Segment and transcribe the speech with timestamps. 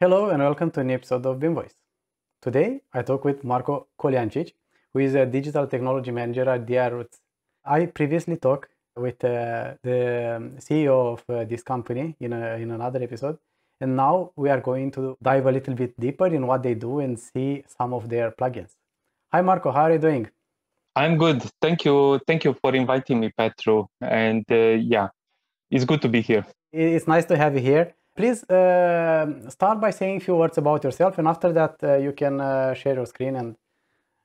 [0.00, 1.74] Hello and welcome to a new episode of BIM Voice.
[2.40, 4.52] Today I talk with Marko Koljancic,
[4.92, 7.18] who is a digital technology manager at DiRoots.
[7.64, 13.02] I previously talked with uh, the CEO of uh, this company in, a, in another
[13.02, 13.38] episode,
[13.80, 17.00] and now we are going to dive a little bit deeper in what they do
[17.00, 18.76] and see some of their plugins.
[19.32, 20.30] Hi Marko, how are you doing?
[20.94, 21.42] I'm good.
[21.60, 22.20] Thank you.
[22.24, 23.86] Thank you for inviting me, Petru.
[24.00, 25.08] And uh, yeah,
[25.72, 26.46] it's good to be here.
[26.72, 27.94] It's nice to have you here.
[28.18, 32.10] Please uh, start by saying a few words about yourself, and after that, uh, you
[32.10, 33.54] can uh, share your screen and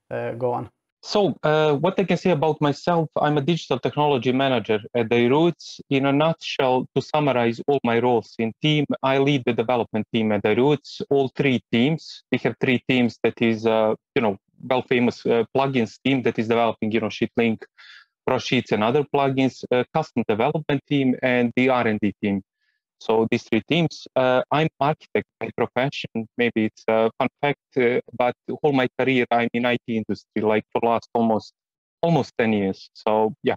[0.10, 0.72] uh, go on.
[1.04, 5.80] So, uh, what I can say about myself, I'm a digital technology manager at DiRoots.
[5.92, 10.32] In a nutshell, to summarize all my roles in team, I lead the development team
[10.32, 11.04] at DiRoots.
[11.12, 12.24] All three teams.
[12.32, 13.20] We have three teams.
[13.22, 15.22] That is, uh, you know, well famous
[15.56, 17.62] plugins team that is developing, you know, SheetLink,
[18.28, 19.64] ProSheets, and other plugins.
[19.94, 22.42] custom development team and the R&D team.
[23.00, 24.08] So these three teams.
[24.16, 26.28] Uh, I'm architect by profession.
[26.38, 30.64] Maybe it's a fun fact, uh, but all my career I'm in IT industry, like
[30.72, 31.54] for last almost
[32.02, 32.90] almost ten years.
[32.94, 33.56] So yeah,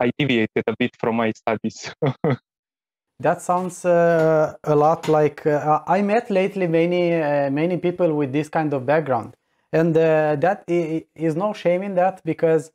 [0.00, 1.94] I deviated a bit from my studies.
[3.20, 8.32] that sounds uh, a lot like uh, I met lately many uh, many people with
[8.32, 9.36] this kind of background,
[9.72, 12.70] and uh, that is no shame in that because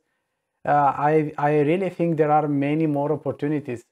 [0.64, 3.84] I I really think there are many more opportunities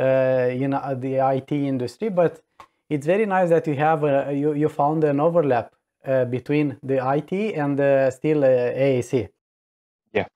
[0.00, 2.40] uh, in uh, the IT industry, but
[2.88, 5.74] it's very nice that you have a, you, you found an overlap
[6.06, 7.76] uh, between the IT and
[8.14, 9.28] still AEC.
[10.14, 10.26] Yeah,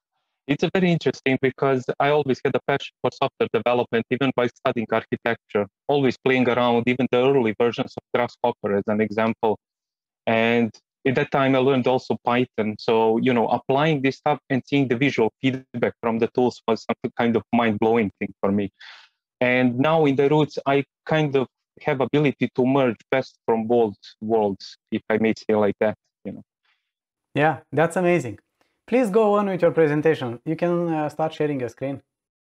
[0.47, 4.87] it's very interesting because I always had a passion for software development, even by studying
[4.93, 9.59] architecture, always playing around even the early versions of Grasshopper as an example.
[10.27, 10.71] And
[11.07, 12.77] at that time, I learned also Python.
[12.79, 16.85] So, you know, applying this stuff and seeing the visual feedback from the tools was
[16.85, 18.71] some kind of mind blowing thing for me.
[19.45, 21.47] And now in DiRoots, I kind of
[21.83, 25.97] have ability to merge best from both worlds, if I may say like that.
[26.25, 26.45] You know.
[27.35, 28.39] Yeah, that's amazing.
[28.87, 30.41] Please go on with your presentation.
[30.47, 32.01] You can uh, start sharing your screen.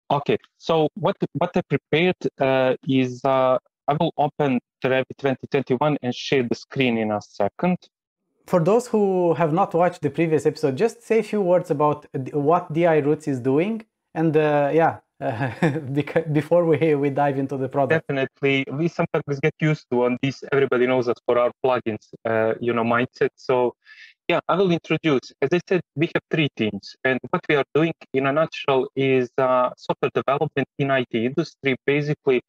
[0.10, 3.58] Okay, so what what I prepared uh, is uh,
[3.92, 7.78] I will open Revit 2021 and share the screen in a second.
[8.48, 12.06] For those who have not watched the previous episode, just say a few words about
[12.32, 13.84] what DiRoots is doing,
[14.14, 15.00] and uh, yeah,
[16.34, 18.08] before we we dive into the product.
[18.08, 18.66] Definitely.
[18.72, 22.74] We sometimes get used to on this everybody knows us for our plugins uh, you
[22.74, 23.30] know mindset.
[23.36, 23.76] So
[24.28, 25.32] yeah i will introduce.
[25.42, 28.88] As i said we have three teams and what we are doing in a nutshell
[28.96, 31.76] is uh, software development in it industry.
[31.86, 32.42] Basically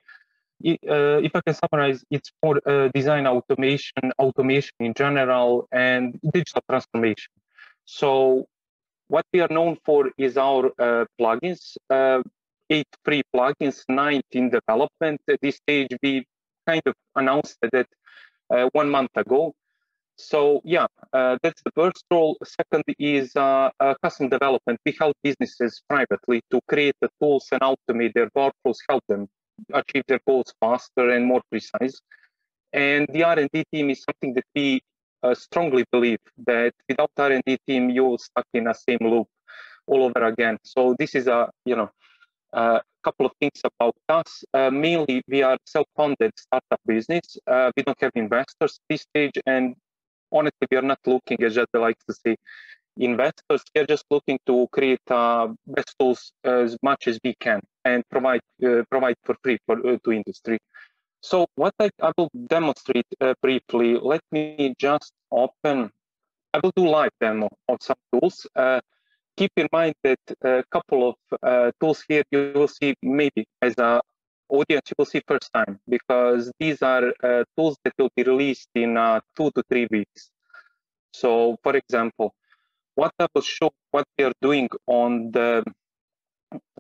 [0.65, 6.63] uh, if I can summarize, it's for uh, design automation, automation in general, and digital
[6.69, 7.33] transformation.
[7.85, 8.47] So,
[9.09, 11.77] what we are known for is our uh, plugins.
[12.69, 15.21] Eight free plugins, nine in development.
[15.29, 16.25] At this stage, we
[16.67, 17.87] kind of announced that
[18.51, 19.55] uh, one month ago.
[20.17, 22.37] So yeah, uh, that's the first role.
[22.43, 24.81] Second is uh, uh, custom development.
[24.85, 29.29] We help businesses privately to create the tools and automate their workflows, help them
[29.73, 32.01] achieve their goals faster and more precise.
[32.73, 34.81] And the R&D team is something that we
[35.23, 39.29] uh, strongly believe that without R&D team, you're stuck in the same loop
[39.87, 40.59] all over again.
[40.63, 41.91] So this is a you know
[42.53, 44.45] a couple of things about us.
[44.53, 47.37] Uh, mainly, we are self-funded startup business.
[47.47, 49.75] Uh, we don't have investors at this stage, and
[50.33, 52.37] honestly, we are not looking, as Jade likes to say,
[52.99, 53.63] investors.
[53.75, 58.03] We are just looking to create uh, best tools as much as we can and
[58.11, 60.59] provide uh, provide for free for, uh, to industry.
[61.21, 63.99] So, what I, I will demonstrate uh, briefly.
[63.99, 65.91] Let me just open.
[66.55, 68.47] I will do live demo of some tools
[69.37, 73.75] keep in mind that a couple of uh, tools here you will see maybe as
[73.79, 74.01] a
[74.49, 78.69] audience you will see first time because these are uh, tools that will be released
[78.75, 80.31] in uh, two to three weeks.
[81.13, 82.35] So, for example,
[82.95, 85.65] what I will show what we are doing on the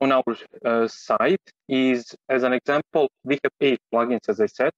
[0.00, 4.71] on our uh, site is, as an example, we have eight plugins, as I said.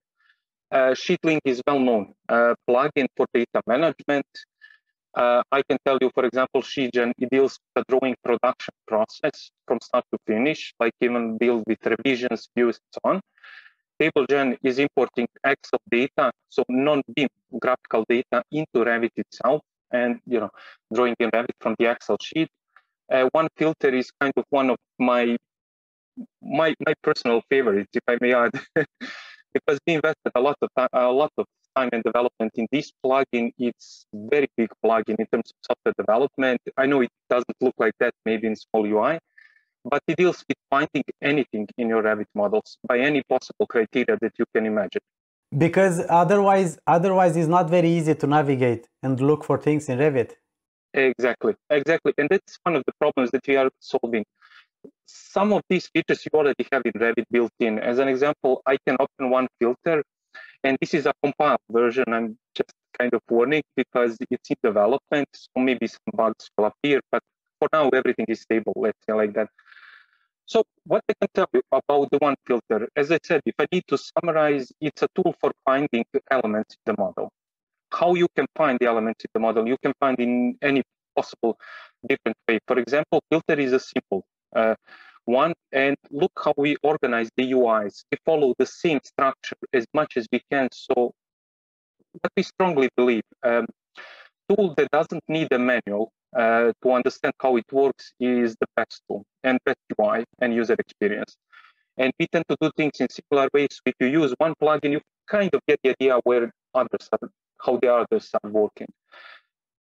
[0.71, 4.27] Uh, SheetLink is well known uh, plugin for data management.
[5.19, 9.51] Uh, I can tell you, for example, SheetGen, it deals with the drawing production process
[9.67, 13.21] from start to finish, like even deal with revisions, views, and so on.
[14.01, 17.27] TableGen is importing Excel data, so non-BIM
[17.59, 20.51] graphical data into Revit itself, and you know,
[20.95, 22.49] drawing in Revit from the Excel sheet.
[23.13, 25.37] Uh, OneFilter is kind of one of my
[26.43, 28.53] my my personal favorites, if I may add,
[29.53, 31.47] because we invested a lot of time, a lot of
[31.77, 33.53] time and development in this plugin.
[33.59, 36.61] It's very big plugin in terms of software development.
[36.77, 39.19] I know it doesn't look like that maybe in small UI,
[39.85, 44.33] but it deals with finding anything in your Revit models by any possible criteria that
[44.39, 45.03] you can imagine.
[45.57, 50.33] Because otherwise, otherwise it's not very easy to navigate and look for things in Revit.
[50.95, 52.13] Exactly, exactly.
[52.19, 54.25] And that's one of the problems that we are solving.
[55.07, 57.79] Some of these features you already have in Revit built in.
[57.79, 60.03] As an example, I can open one filter,
[60.65, 62.05] and this is a compiled version.
[62.09, 67.01] I'm just kind of warning because it's in development, so maybe some bugs will appear,
[67.11, 67.23] but
[67.59, 69.49] for now, everything is stable, let's say like that.
[70.47, 73.67] So what I can tell you about the one filter, as I said, if I
[73.71, 77.31] need to summarize, it's a tool for finding elements in the model.
[77.93, 80.83] How you can find the elements in the model, you can find in any
[81.15, 81.59] possible
[82.09, 82.59] different way.
[82.67, 84.75] For example, filter is a simple uh,
[85.25, 88.05] one, and look how we organize the UIs.
[88.11, 90.69] We follow the same structure as much as we can.
[90.73, 91.13] So
[92.13, 93.67] what we strongly believe, um,
[94.49, 99.03] tool that doesn't need a manual uh, to understand how it works is the best
[99.07, 101.37] tool and best UI and user experience.
[101.97, 103.81] And we tend to do things in similar ways.
[103.85, 107.29] If you use one plugin, you kind of get the idea where others are,
[107.61, 108.89] how the others are working.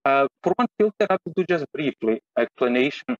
[0.04, 3.16] Uh, for one filter, I will do just briefly explanation.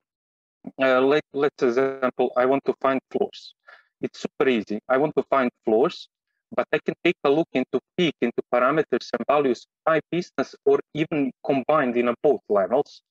[0.81, 3.55] Uh, let, let's example, I want to find floors.
[4.01, 4.81] It's super easy.
[4.89, 6.09] I want to find floors
[6.55, 10.81] but I can take a look into peek into parameters and values by business or
[10.95, 13.03] even combined in both levels,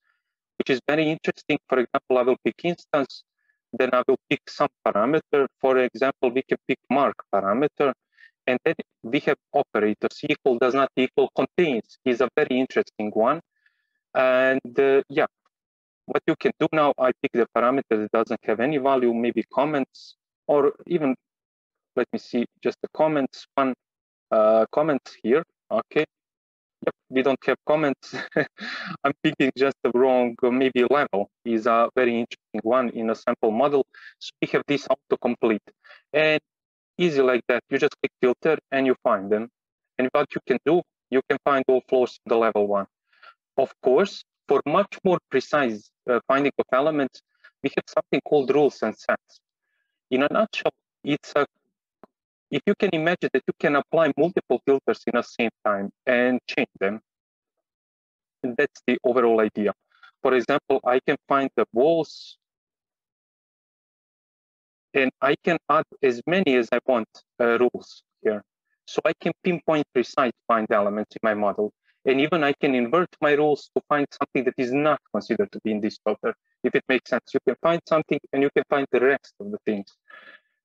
[0.57, 1.59] which is very interesting.
[1.69, 3.23] For example, I will pick instance,
[3.73, 5.47] then I will pick some parameter.
[5.61, 7.93] For example, we can pick mark parameter,
[8.47, 10.19] and then we have operators.
[10.27, 13.41] Equal does not equal contains is a very interesting one.
[14.15, 15.27] And uh, yeah,
[16.07, 19.43] what you can do now, I pick the parameter that doesn't have any value, maybe
[19.53, 20.15] comments,
[20.47, 21.15] or even
[21.95, 23.45] let me see just the comments.
[23.55, 23.73] One
[24.31, 25.43] uh, comment here.
[25.69, 26.05] Okay.
[26.85, 28.15] Yep, we don't have comments.
[29.03, 33.51] I'm picking just the wrong, maybe level is a very interesting one in a sample
[33.51, 33.85] model.
[34.19, 35.67] So we have this autocomplete.
[36.13, 36.39] And
[36.97, 39.49] easy like that, you just click filter and you find them.
[39.97, 42.85] And what you can do, you can find all flows in the level one.
[43.57, 47.21] Of course, for much more precise uh, finding of elements,
[47.63, 49.39] we have something called rules and sets.
[50.11, 50.71] In a nutshell,
[51.03, 51.45] it's a
[52.49, 56.39] if you can imagine that you can apply multiple filters in the same time and
[56.47, 57.01] change them,
[58.41, 59.73] that's the overall idea.
[60.21, 62.37] For example, I can find the walls
[64.93, 67.07] and I can add as many as I want
[67.39, 68.43] uh, rules here.
[68.85, 71.73] So I can pinpoint precise find elements in my model.
[72.07, 75.59] And even I can invert my rules to find something that is not considered to
[75.63, 76.33] be in this filter.
[76.63, 79.51] If it makes sense, you can find something and you can find the rest of
[79.51, 79.89] the things.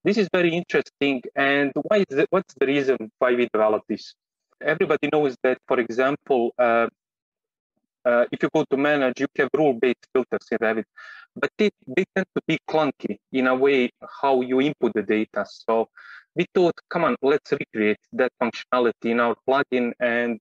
[0.05, 1.21] This is very interesting.
[1.35, 4.15] And why is it, what's the reason why we developed this?
[4.62, 6.87] Everybody knows that, for example, uh,
[8.05, 10.85] uh, if you go to manage, you have rule-based filters in Revit,
[11.37, 13.91] but they, they tend to be clunky in a way
[14.23, 15.44] how you input the data.
[15.49, 15.89] So
[16.35, 20.41] we thought, come on, let's recreate that functionality in our plugin, and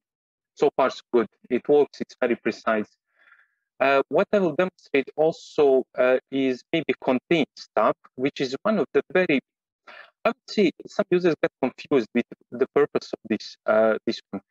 [0.56, 1.28] so far so good.
[1.50, 2.02] It works.
[2.02, 2.88] It's very precise.
[3.80, 8.86] Uh, what I will demonstrate also uh, is maybe contain stuff, which is one of
[8.94, 9.40] the very,
[10.24, 14.42] I would say some users get confused with the purpose of this, uh, this one.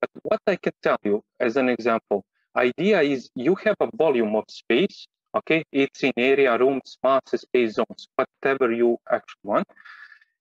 [0.00, 2.24] But what I can tell you as an example,
[2.54, 5.64] idea is you have a volume of space, okay?
[5.72, 9.66] It's in area, rooms, mass, space zones, whatever you actually want.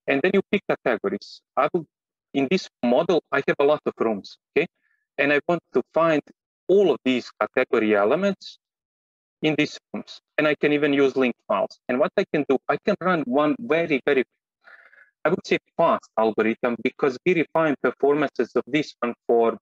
[0.05, 1.41] And then you pick categories.
[1.55, 1.85] I will,
[2.33, 4.67] in this model, I have a lot of rooms, okay?
[5.17, 6.21] And I want to find
[6.67, 8.57] all of these category elements
[9.41, 10.21] in these forms.
[10.37, 11.77] And I can even use link files.
[11.87, 14.23] And what I can do, I can run one very, very,
[15.23, 19.57] I would say fast algorithm because we refine performances of this one for,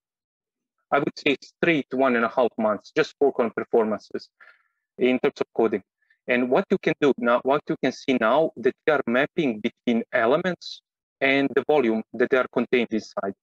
[0.91, 4.29] I would say straight one and a half months, just work on performances
[4.97, 5.83] in terms of coding.
[6.27, 9.59] And what you can do now, what you can see now that we are mapping
[9.59, 10.81] between elements
[11.19, 13.33] and the volume that they are contained inside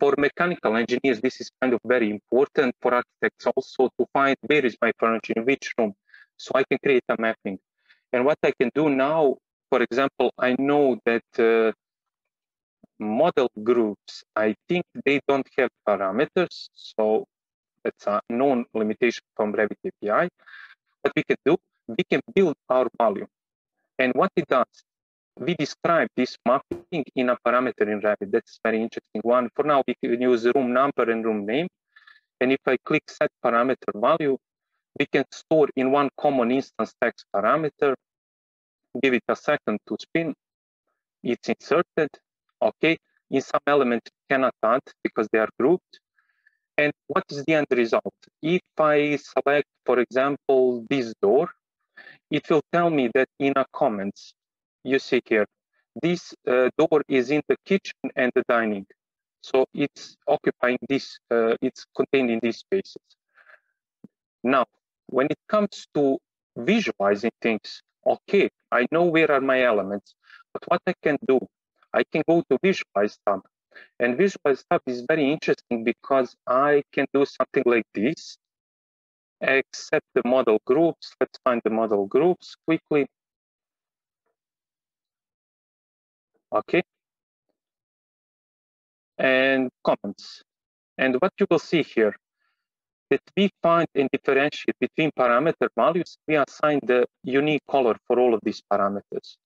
[0.00, 4.64] for mechanical engineers, this is kind of very important for architects also to find where
[4.64, 5.92] is my furniture in which room.
[6.38, 7.58] So I can create a mapping.
[8.12, 9.36] And what I can do now,
[9.68, 11.72] for example, I know that uh,
[12.98, 16.68] model groups, I think they don't have parameters.
[16.74, 17.26] So
[17.84, 20.28] that's a known limitation from Revit API.
[21.02, 21.56] What we can do,
[21.88, 23.26] we can build our value.
[23.98, 24.64] And what it does,
[25.40, 28.30] we describe this mapping in a parameter in Revit.
[28.30, 29.48] That's very interesting one.
[29.56, 31.68] For now, we can use room number and room name.
[32.40, 34.36] And if I click set parameter value,
[34.98, 37.94] we can store in one common instance text parameter,
[39.02, 40.34] give it a second to spin.
[41.22, 42.10] It's inserted.
[42.60, 42.98] Okay.
[43.30, 46.00] In some elements, cannot add because they are grouped.
[46.76, 48.14] And what is the end result?
[48.42, 51.48] If I select, for example, this door,
[52.30, 54.34] it will tell me that in a comments,
[54.84, 55.46] you see here,
[56.02, 58.86] this uh, door is in the kitchen and the dining.
[59.42, 63.02] So it's occupying this, uh, it's contained in these spaces.
[64.44, 64.66] Now,
[65.06, 66.18] when it comes to
[66.56, 70.14] visualizing things, okay, I know where are my elements,
[70.52, 71.40] but what I can do,
[71.92, 73.40] I can go to visualize tab.
[73.98, 78.36] And visualize tab is very interesting because I can do something like this,
[79.40, 81.14] accept the model groups.
[81.20, 83.06] Let's find the model groups quickly.
[86.52, 86.82] Okay.
[89.18, 90.42] And comments.
[90.98, 92.14] And what you will see here,
[93.10, 98.34] that we find and differentiate between parameter values, we assign the unique color for all
[98.34, 99.36] of these parameters.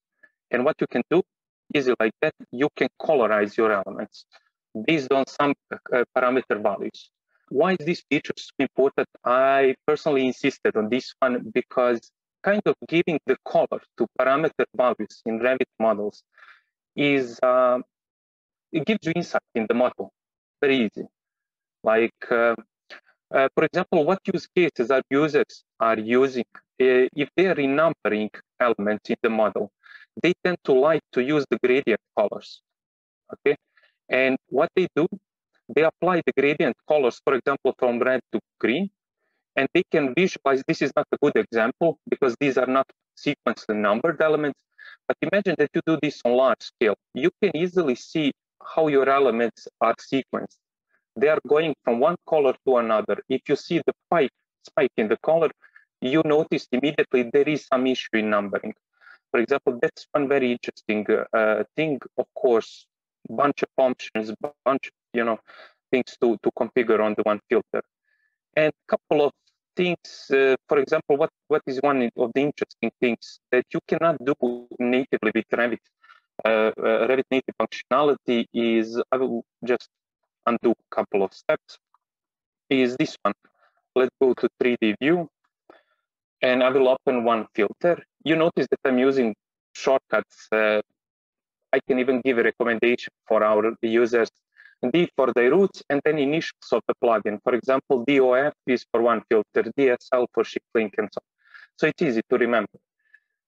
[0.50, 1.22] And what you can do,
[1.74, 4.26] easy like that, you can colorize your elements
[4.86, 7.10] based on some uh, parameter values.
[7.48, 9.08] Why is this feature so important?
[9.24, 12.10] I personally insisted on this one because
[12.42, 16.22] kind of giving the color to parameter values in Revit models
[16.96, 17.78] is, uh,
[18.72, 20.12] it gives you insight in the model,
[20.60, 21.06] very easy.
[21.82, 22.56] Like, uh,
[23.34, 28.30] uh, for example, what use cases our users are using, uh, if they are renumbering
[28.60, 29.70] elements in the model,
[30.22, 32.62] they tend to like to use the gradient colors,
[33.32, 33.56] okay?
[34.08, 35.08] And what they do,
[35.74, 38.90] they apply the gradient colors, for example, from red to green,
[39.56, 42.86] and they can visualize, this is not a good example because these are not
[43.16, 44.60] sequentially numbered elements,
[45.06, 46.96] but imagine that you do this on large scale.
[47.14, 48.32] You can easily see
[48.74, 50.56] how your elements are sequenced.
[51.16, 53.16] They are going from one color to another.
[53.28, 54.32] If you see the spike,
[54.64, 55.50] spike in the color,
[56.00, 58.74] you notice immediately there is some issue in numbering.
[59.30, 62.00] For example, that's one very interesting uh, thing.
[62.18, 62.86] Of course,
[63.28, 64.32] bunch of options,
[64.64, 65.38] bunch, of you know,
[65.90, 67.82] things to, to configure on the OneFilter.
[68.56, 69.32] And a couple of
[69.76, 74.16] things, uh, for example, what, what is one of the interesting things that you cannot
[74.24, 74.34] do
[74.78, 75.78] natively with Revit?
[76.44, 79.88] Uh, uh, Revit native functionality is, I will just
[80.46, 81.78] undo a couple of steps,
[82.70, 83.34] is this one.
[83.94, 85.28] Let's go to 3D view
[86.42, 88.02] and I will open OneFilter.
[88.24, 89.34] You notice that I'm using
[89.74, 90.80] shortcuts uh,
[91.74, 94.30] I can even give a recommendation for our users.
[94.92, 97.38] D for the roots and then initials of the plugin.
[97.42, 101.34] For example, DOF is for OneFilter, DSL for ship link and so on.
[101.76, 102.78] So it's easy to remember,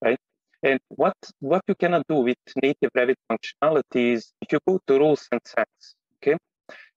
[0.03, 0.19] right?
[0.63, 4.99] And what, what you cannot do with native Revit functionality is if you go to
[4.99, 6.37] rules and sets, okay,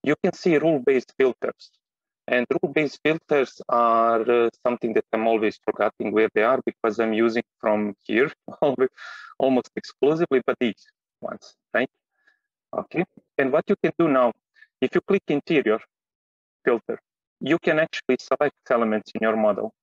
[0.03, 1.71] you can see rule-based filters.
[2.27, 7.13] And rule-based filters are uh, something that I'm always forgetting where they are because I'm
[7.13, 8.31] using from here
[9.39, 10.85] almost exclusively, but these
[11.21, 11.89] ones, right?
[12.71, 13.03] Okay,
[13.37, 14.31] and what you can do now,
[14.79, 15.79] if you click interior
[16.63, 16.99] filter,
[17.39, 19.73] you can actually select elements in your model.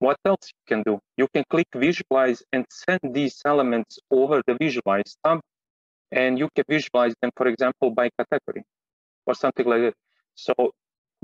[0.00, 0.98] What else you can do?
[1.16, 5.40] You can click visualize and send these elements over the visualize tab,
[6.10, 8.64] and you can visualize them, for example, by category
[9.24, 9.94] or something like that.
[10.34, 10.72] So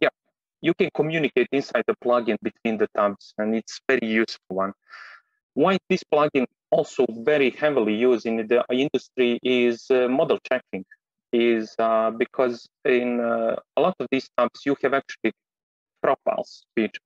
[0.00, 0.10] yeah,
[0.60, 4.72] you can communicate inside the plugin between the tabs, and it's very useful one.
[5.54, 10.84] Why this plugin also very heavily used in the industry is uh, model checking
[11.32, 15.32] is uh, because in uh, a lot of these tabs you have actually
[16.02, 17.00] profiles feature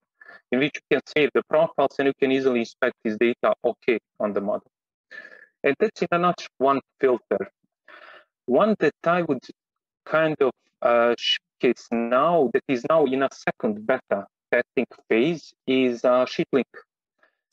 [0.52, 3.98] in which you can save the profiles and you can easily inspect this data okay
[4.20, 4.70] on the model.
[5.62, 7.50] And that's in a nutshell one filter.
[8.46, 9.44] One that I would
[10.04, 16.04] kind of uh, showcase now that is now in a second beta testing phase is
[16.04, 16.64] uh, SheetLink.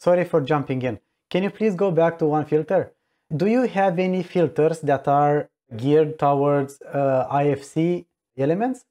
[0.01, 0.99] Sorry for jumping in.
[1.29, 2.89] Can you please go back to OneFilter?
[3.41, 8.05] Do you have any filters that are geared towards uh, IFC
[8.35, 8.83] elements?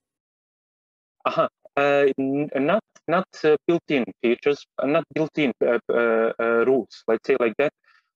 [1.24, 1.48] Uh-huh.
[1.76, 2.06] Uh,
[2.54, 7.72] not not uh, built-in features, uh, not built-in uh, uh, rules, let's say like that.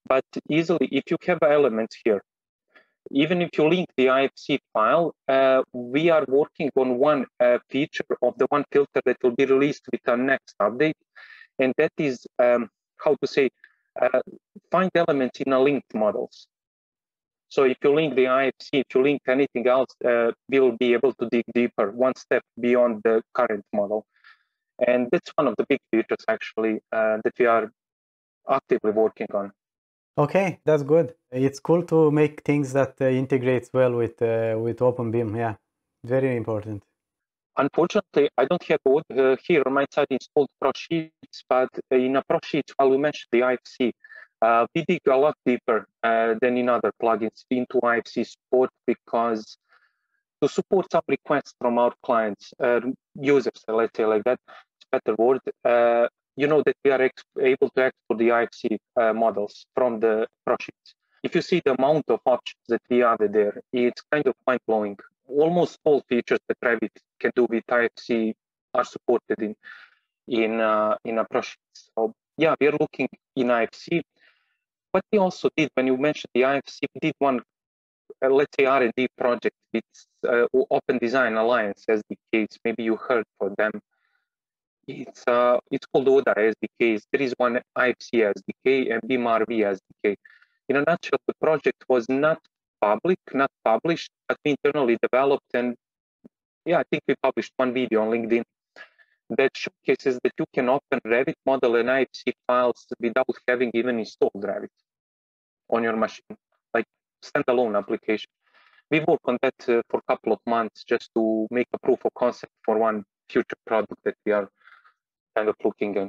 [0.06, 2.22] But easily, if you have elements here,
[3.10, 5.14] even if you link the IFC file,
[5.72, 7.26] we are working on one
[7.70, 11.00] feature of the OneFilter that will be released with our next update,
[11.58, 12.70] and that is um,
[13.04, 13.50] how to say
[14.00, 14.20] uh,
[14.70, 16.46] find elements in a linked models.
[17.48, 20.92] So if you link the IFC, if you link anything else, uh, we will be
[20.92, 24.06] able to dig deeper, one step beyond the current model.
[24.84, 27.70] And that's one of the big features actually uh, that we are
[28.50, 29.52] actively working on.
[30.16, 31.14] Okay, that's good.
[31.30, 35.36] It's cool to make things that uh, integrates well with uh, with OpenBIM.
[35.36, 35.54] Yeah,
[36.04, 36.82] very important.
[37.56, 42.72] Unfortunately, I don't have uh, here on my side installed ProSheets, but in a ProSheets,
[42.76, 43.92] while we mentioned the IFC,
[44.42, 49.56] uh, we dig a lot deeper uh, than in other plugins into IFC support because
[50.42, 52.80] to support some requests from our clients, uh,
[53.14, 57.08] users, let's say like that, it's better word, uh, you know that we are
[57.40, 60.94] able to export the IFC uh, models from the ProSheets.
[61.22, 64.60] if you see the amount of options that we added there, it's kind of mind
[64.66, 64.96] blowing.
[65.26, 66.90] Almost all features that Revit
[67.20, 68.34] can do with IFC
[68.74, 69.54] are supported in
[70.28, 71.58] in uh, in a project.
[71.72, 74.02] So yeah, we are looking in IFC.
[74.90, 77.40] What we also did when you mentioned the IFC, we did one,
[78.24, 79.84] uh, let's say R&D project with
[80.28, 82.58] uh, Open Design Alliance SDKs.
[82.64, 83.72] Maybe you heard for them.
[84.86, 87.02] It's uh, it's called ODA SDKs.
[87.10, 90.16] There is one IFC SDK and BIM-RV SDK.
[90.68, 92.38] In a nutshell, the project was not
[92.80, 95.76] public, not published, but we internally developed and
[96.66, 98.42] yeah, I think we published one video on LinkedIn
[99.30, 104.32] that showcases that you can open Revit model and IFC files without having even installed
[104.34, 104.68] Revit
[105.70, 106.36] on your machine,
[106.72, 106.86] like
[107.22, 108.30] standalone application.
[108.90, 112.04] We work on that uh, for a couple of months just to make a proof
[112.04, 114.48] of concept for one future product that we are
[115.36, 116.08] kind of looking at.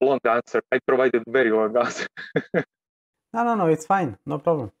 [0.00, 0.62] Long answer.
[0.72, 2.06] I provided very long answer.
[2.54, 4.16] no, no, no, it's fine.
[4.26, 4.72] No problem.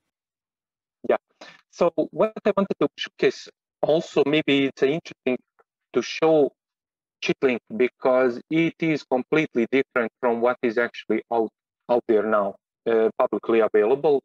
[1.76, 3.48] So what I wanted to showcase
[3.82, 5.38] also maybe it's interesting
[5.92, 6.52] to show
[7.20, 11.50] SheetLink because it is completely different from what is actually out,
[11.90, 12.54] out there now,
[12.88, 14.22] uh, publicly available.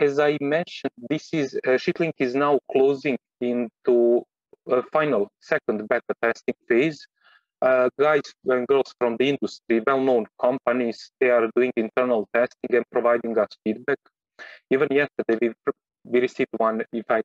[0.00, 4.24] As I mentioned, this is uh, SheetLink is now closing into
[4.68, 7.06] a final second beta testing phase.
[7.62, 12.84] Uh, guys and girls from the industry, well-known companies, they are doing internal testing and
[12.90, 13.98] providing us feedback.
[14.72, 15.72] Even yesterday, we,
[16.08, 17.22] we received one, if I,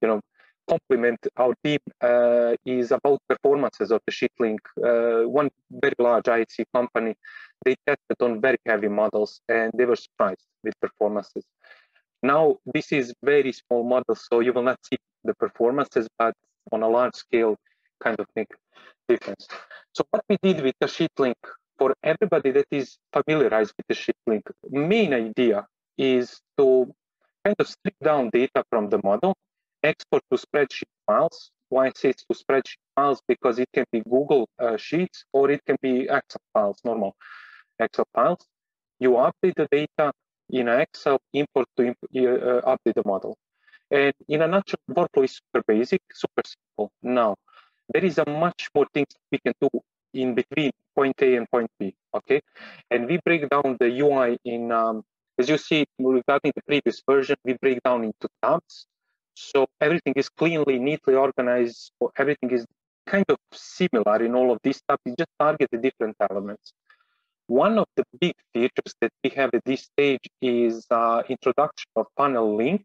[0.00, 0.20] you know,
[0.68, 4.58] compliment our team uh, is about performances of the SheetLink.
[4.82, 7.14] Uh, one very large IFC company,
[7.64, 11.44] they tested on very heavy models and they were surprised with performances.
[12.22, 16.34] Now, this is very small model, so you will not see the performances, but
[16.72, 17.56] on a large scale,
[18.02, 18.48] kind of make
[19.08, 19.46] difference.
[19.92, 21.34] So what we did with the SheetLink,
[21.78, 25.66] for everybody that is familiarized with the SheetLink, main idea
[25.98, 26.92] is to
[27.44, 29.36] kind of strip down data from the model
[29.84, 31.50] export to spreadsheet files.
[31.68, 33.20] Why it's to spreadsheet files?
[33.28, 37.14] Because it can be Google uh, Sheets or it can be Excel files, normal
[37.78, 38.46] Excel files.
[38.98, 40.12] You update the data
[40.50, 43.36] in Excel, import to imp uh, update the model.
[43.90, 46.90] And in a nutshell, workflow is super basic, super simple.
[47.02, 47.36] Now,
[47.92, 49.68] there is a much more things we can do
[50.14, 52.40] in between point A and point B, okay?
[52.90, 55.02] And we break down the UI in, um,
[55.38, 58.86] as you see regarding the previous version, we break down into tabs.
[59.34, 61.90] So everything is cleanly, neatly organized.
[62.00, 62.64] or everything is
[63.06, 65.00] kind of similar in all of these stuff.
[65.04, 66.72] You just target the different elements.
[67.46, 72.06] One of the big features that we have at this stage is uh, introduction of
[72.18, 72.84] PanelLink.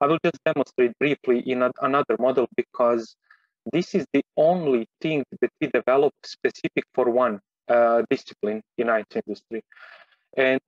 [0.00, 3.14] I will just demonstrate briefly in a, another model because
[3.72, 9.22] this is the only thing that we developed specific for one uh, discipline in IT
[9.26, 9.62] industry.
[10.36, 10.60] And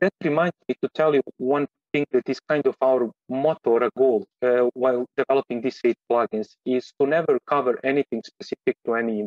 [0.00, 3.84] that reminds me to tell you one thing that is kind of our motto or
[3.84, 8.94] a goal uh, while developing these eight plugins is to never cover anything specific to
[8.94, 9.26] any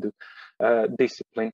[0.63, 1.51] uh, discipline.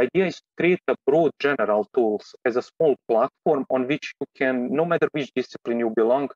[0.00, 4.26] Idea is to create a broad general tools as a small platform on which you
[4.36, 6.28] can, no matter which discipline you belong,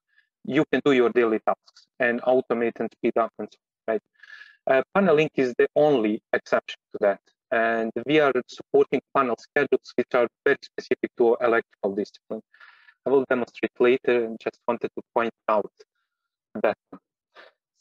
[0.45, 3.59] you can do your daily tasks and automate and speed up and so
[3.93, 4.03] on, right.
[4.71, 7.21] Uh, PanelLink is the only exception to that.
[7.51, 12.43] And we are supporting panel schedules which are very specific to electrical discipline.
[13.07, 15.73] I will demonstrate later and just wanted to point out
[16.63, 16.77] that.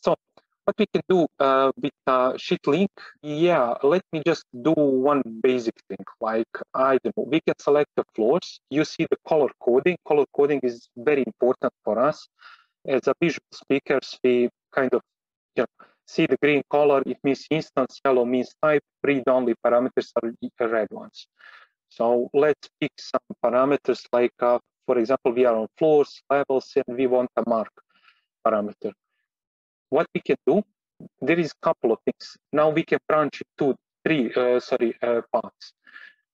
[0.02, 0.16] So
[0.64, 2.90] what we can do uh, with uh, SheetLink,
[3.22, 6.06] yeah, let me just do one basic thing.
[6.22, 8.60] Like, I don't know, we can select the floors.
[8.70, 9.98] You see the color coding.
[10.08, 12.28] Color coding is very important for us.
[12.88, 15.02] As a visual speakers, we kind of,
[15.56, 20.68] you know, see the green color, it means instance, yellow means type, read-only parameters are
[20.68, 21.28] red ones.
[21.90, 26.98] So let's pick some parameters like uh, for example, we are on floors, levels, and
[26.98, 27.72] we want a mark
[28.46, 28.94] parameter.
[29.90, 30.64] What we can do,
[31.22, 32.38] there is a couple of things.
[32.54, 35.74] Now we can branch it to three, uh, sorry, uh, paths.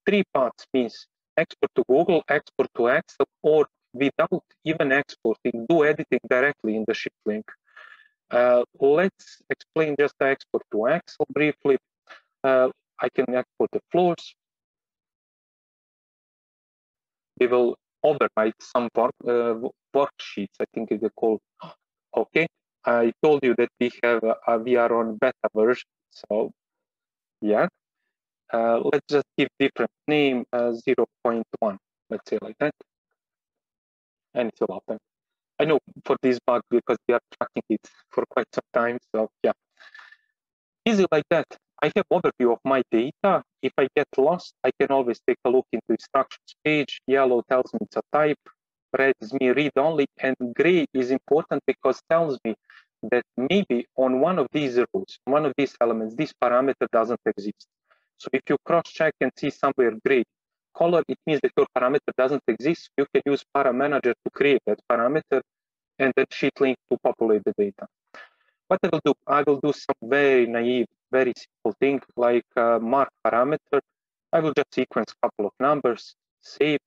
[0.06, 1.06] Three paths means
[1.36, 6.94] export to Google, export to Excel, or without even exporting, do editing directly in the
[6.94, 7.44] SheetLink.
[7.48, 7.63] Uh,
[8.80, 11.78] let's explain just the export to Excel briefly.
[12.42, 12.68] Uh,
[13.00, 14.34] I can export the floors.
[17.38, 19.54] We will overwrite some work, uh,
[19.94, 20.56] worksheets.
[20.60, 21.40] I think it's called.
[22.16, 22.46] Okay,
[22.84, 25.88] I told you that we have uh, we are on beta version.
[26.10, 26.52] So
[27.40, 27.68] yeah,
[28.52, 31.78] uh, let's just give different name uh, 0.1.
[32.10, 32.74] Let's say like that,
[34.34, 34.98] and it will open.
[35.58, 38.98] I know for this bug because we are tracking it for quite some time.
[39.14, 39.52] So yeah,
[40.84, 41.46] easy like that.
[41.82, 43.42] I have overview of my data.
[43.62, 47.00] If I get lost, I can always take a look into instructions page.
[47.06, 48.38] Yellow tells me it's a type.
[48.96, 52.54] red is me read only, and gray is important because tells me
[53.10, 57.66] that maybe on one of these rows, one of these elements, this parameter doesn't exist.
[58.18, 60.24] So if you cross check and see somewhere gray
[60.76, 62.90] color, it means that your parameter doesn't exist.
[62.96, 65.40] You can use ParaManager to create that parameter
[65.98, 67.86] and then SheetLink to populate the data.
[68.68, 72.78] What I will do, I will do some very naive, very simple thing like uh,
[72.80, 73.80] mark parameter.
[74.32, 76.80] I will just sequence a couple of numbers, save,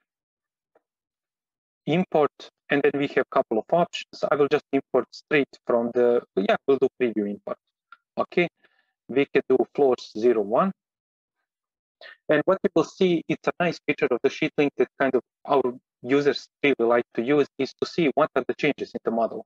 [1.85, 2.31] import,
[2.69, 4.23] and then we have a couple of options.
[4.29, 7.57] I will just import straight from the, yeah, we'll do preview import.
[8.17, 8.47] Okay,
[9.07, 10.71] we can do floors 0, 1.
[12.29, 15.21] And what you will see, it's a nice feature of the SheetLink that kind of
[15.45, 19.11] our users really like to use is to see what are the changes in the
[19.11, 19.45] model.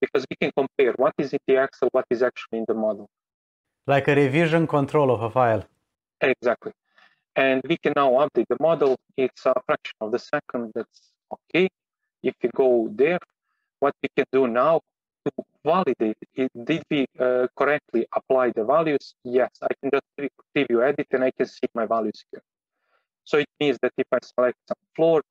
[0.00, 3.08] Because we can compare what is in the Excel, what is actually in the model.
[3.86, 5.64] Like a revision control of a file.
[6.20, 6.72] Exactly.
[7.36, 8.96] And we can now update the model.
[9.16, 10.72] It's a fraction of the second.
[10.74, 11.68] That's okay.
[12.22, 13.18] If you go there,
[13.78, 14.80] what we can do now
[15.64, 19.14] validate it, did we uh, correctly apply the values?
[19.24, 22.42] Yes, I can just preview edit and I can see my values here.
[23.24, 25.22] So it means that if I select some floor,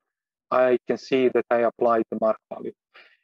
[0.50, 2.72] I can see that I applied the mark value.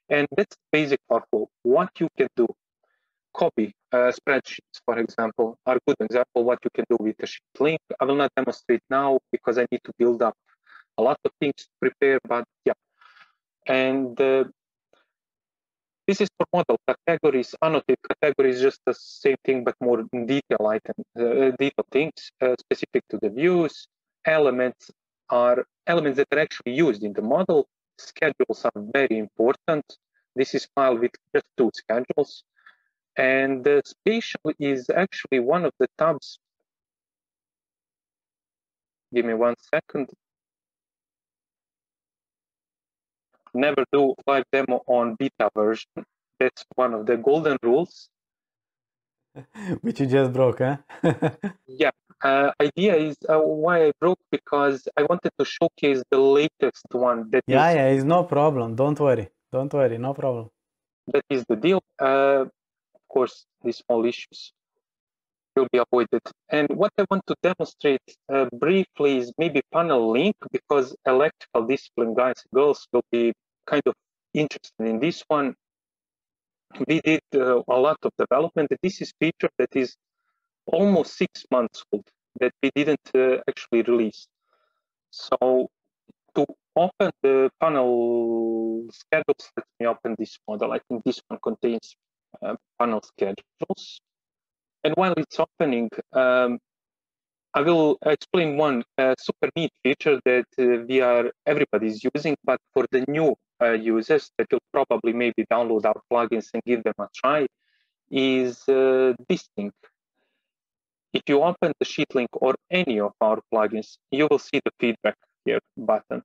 [0.08, 1.46] And that's basic workflow.
[1.62, 2.46] What you can do,
[3.34, 7.42] copy uh, spreadsheets, for example, are good example what you can do with the sheet
[7.58, 7.80] link.
[8.00, 10.34] I will not demonstrate now because I need to build up
[10.98, 12.74] a lot of things to prepare, but yeah.
[13.66, 14.44] And uh,
[16.06, 17.54] this is for model categories.
[17.62, 23.02] Annotate categories, just the same thing, but more detail item, uh, detail things uh, specific
[23.10, 23.88] to the views.
[24.24, 24.90] Elements
[25.30, 27.68] are elements that are actually used in the model.
[27.98, 29.84] Schedules are very important.
[30.34, 32.44] This is file with just two schedules.
[33.16, 36.38] And the spatial is actually one of the tabs.
[39.14, 40.10] Give me one second.
[43.56, 45.88] Never do live demo on beta version.
[46.38, 48.10] That's one of the golden rules.
[49.80, 50.76] Which you just broke, huh?
[51.66, 51.90] yeah,
[52.22, 57.30] uh, idea is uh, why I broke because I wanted to showcase the latest one.
[57.30, 58.76] That yeah, is, yeah, it's no problem.
[58.76, 59.28] Don't worry.
[59.50, 59.96] Don't worry.
[59.96, 60.50] No problem.
[61.12, 61.82] That is the deal.
[61.98, 62.44] Uh,
[62.94, 64.52] of course, these small issues
[65.54, 66.20] will be avoided.
[66.50, 72.44] And what I want to demonstrate uh, briefly is maybe PanelLink because electrical discipline guys
[72.44, 73.32] and girls will be
[73.66, 73.94] kind of
[74.34, 75.54] interested in this one.
[76.86, 78.70] We did uh, a lot of development.
[78.82, 79.96] This is feature that is
[80.66, 82.04] almost six months old
[82.40, 84.26] that we didn't uh, actually release.
[85.10, 85.68] So
[86.34, 90.72] to open the panel schedules, let me open this model.
[90.72, 91.96] I think this one contains
[92.42, 94.00] uh, panel schedules.
[94.84, 96.58] And while it's opening, um,
[97.54, 102.60] I will explain one uh, super neat feature that uh, we are everybody's using, but
[102.74, 106.94] for the new uh, users that will probably maybe download our plugins and give them
[106.98, 107.46] a try,
[108.10, 109.72] is uh, this thing.
[111.12, 115.16] If you open the SheetLink or any of our plugins, you will see the feedback
[115.44, 116.22] here button.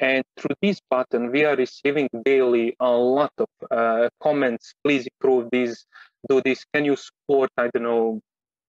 [0.00, 4.74] And through this button, we are receiving daily a lot of uh, comments.
[4.84, 5.86] Please improve this,
[6.28, 6.64] do this.
[6.72, 8.20] Can you support, I don't know,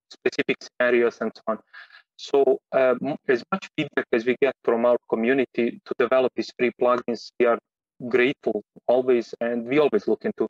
[0.10, 1.60] specific scenarios and so on.
[2.16, 6.72] So um, as much feedback as we get from our community to develop these free
[6.82, 7.60] plugins, we are
[8.08, 10.48] grateful always, and we always look into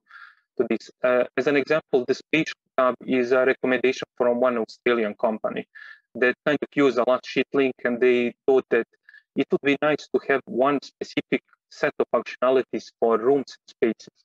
[0.58, 0.90] to this.
[1.04, 5.68] Uh, as an example, the speech tab is a recommendation from one Australian company
[6.16, 8.88] that kind of use a lot SheetLink, and they thought that
[9.36, 14.18] it would be nice to have one specific set of functionalities for rooms and spaces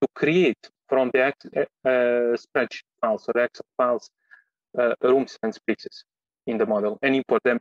[0.00, 4.10] to create from the uh, uh, spreadsheet files or Excel files
[4.78, 6.04] uh, rooms and spaces
[6.46, 7.58] in the model and import them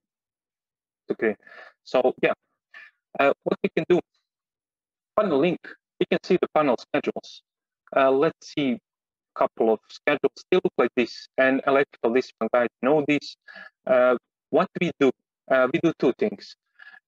[1.08, 1.38] to create.
[1.84, 2.34] So yeah,
[3.20, 4.00] uh, what we can do,
[5.18, 5.58] PanelLink,
[6.00, 7.42] we can see the panel schedules.
[7.96, 8.80] Uh, let's see a
[9.40, 10.44] couple of schedules.
[10.52, 13.36] They look like this, and electrical discipline guide know this.
[13.88, 14.18] Uh,
[14.50, 15.12] what we do,
[15.50, 16.56] uh, we do two things.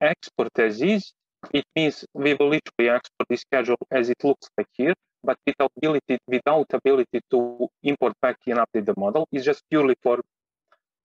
[0.01, 1.13] Export as is,
[1.53, 4.93] it means we will literally export the schedule as it looks like here,
[5.23, 9.27] but without ability, without ability to import back and update the model.
[9.31, 10.19] It's just purely for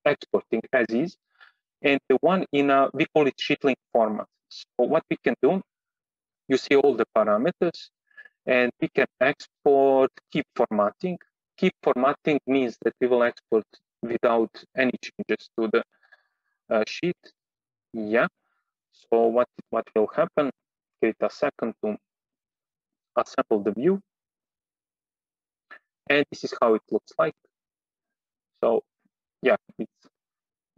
[0.04, 1.16] exporting as is.
[1.82, 4.26] And the one in a, we call it SheetLink format.
[4.48, 5.62] So what we can do,
[6.52, 7.80] you see all the parameters,
[8.46, 11.16] and we can export keep formatting.
[11.56, 13.64] Keep formatting means that we will export
[14.02, 15.82] without any changes to the
[16.74, 17.22] uh, sheet.
[17.94, 18.28] Yeah.
[18.92, 20.50] So what, what will happen?
[21.00, 21.96] Wait a second to
[23.16, 24.00] assemble the view.
[26.10, 27.34] And this is how it looks like.
[28.62, 28.82] So
[29.42, 30.00] yeah, it's,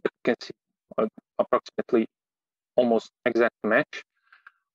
[0.04, 0.54] you can see
[0.98, 1.06] uh,
[1.38, 2.06] approximately
[2.76, 4.04] almost exact match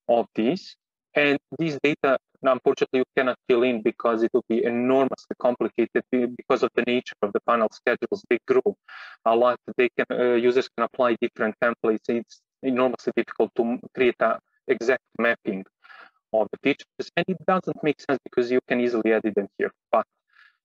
[0.08, 0.76] of these.
[1.14, 6.62] And these data, unfortunately, you cannot fill in because it will be enormously complicated because
[6.62, 8.24] of the nature of the panel schedules.
[8.30, 8.76] They grow
[9.24, 9.58] a lot.
[9.76, 12.08] They can uh, users can apply different templates.
[12.08, 14.36] It's enormously difficult to create an
[14.68, 15.64] exact mapping
[16.32, 19.72] of the features, and it doesn't make sense because you can easily edit them here.
[19.90, 20.06] But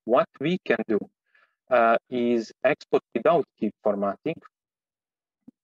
[0.03, 0.99] what we can do
[1.71, 4.35] uh, is export without keep formatting.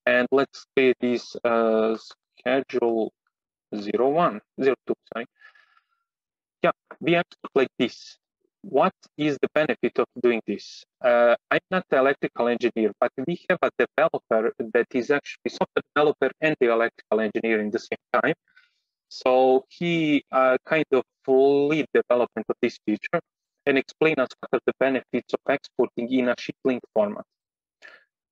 [0.05, 1.95] And let's create this uh,
[2.39, 3.13] schedule
[3.71, 4.75] 01, 02,
[5.13, 5.25] sorry.
[6.63, 8.17] Yeah, we export like this.
[8.61, 10.83] What is the benefit of doing this?
[11.03, 15.83] Uh, I'm not an electrical engineer, but we have a developer that is actually software
[15.95, 18.35] developer and the electrical engineer in the same time.
[19.09, 23.19] So he uh, kind of lead development of this feature
[23.65, 27.25] and explain us what are the benefits of exporting in a link format.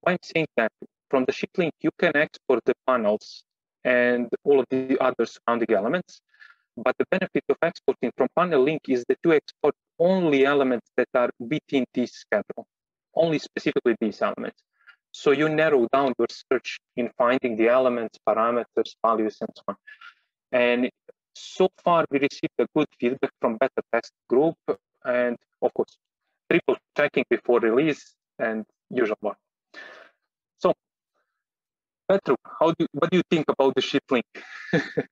[0.05, 0.71] I'm saying that
[1.09, 3.43] from the link, you can export the panels
[3.89, 6.21] and all of the other surrounding elements.
[6.85, 11.31] But the benefit of exporting from PanelLink is that you export only elements that are
[11.39, 12.65] within this schedule,
[13.15, 14.61] only specifically these elements.
[15.11, 19.75] So you narrow down your search in finding the elements, parameters, values, and so on.
[20.51, 20.89] And
[21.33, 24.57] so far, we received a good feedback from beta test group,
[25.03, 25.97] and of course,
[26.49, 29.35] triple checking before release and usual one.
[32.09, 34.23] Petru, how do you, what do you think about the SheetLink?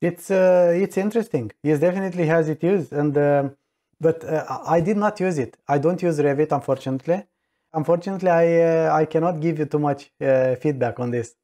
[0.00, 1.52] it's uh, it's interesting.
[1.62, 3.50] Yes, definitely has it used, and uh,
[4.00, 5.56] but uh, I did not use it.
[5.68, 7.22] I don't use Revit, unfortunately.
[7.72, 11.36] Unfortunately, I uh, I cannot give you too much uh, feedback on this.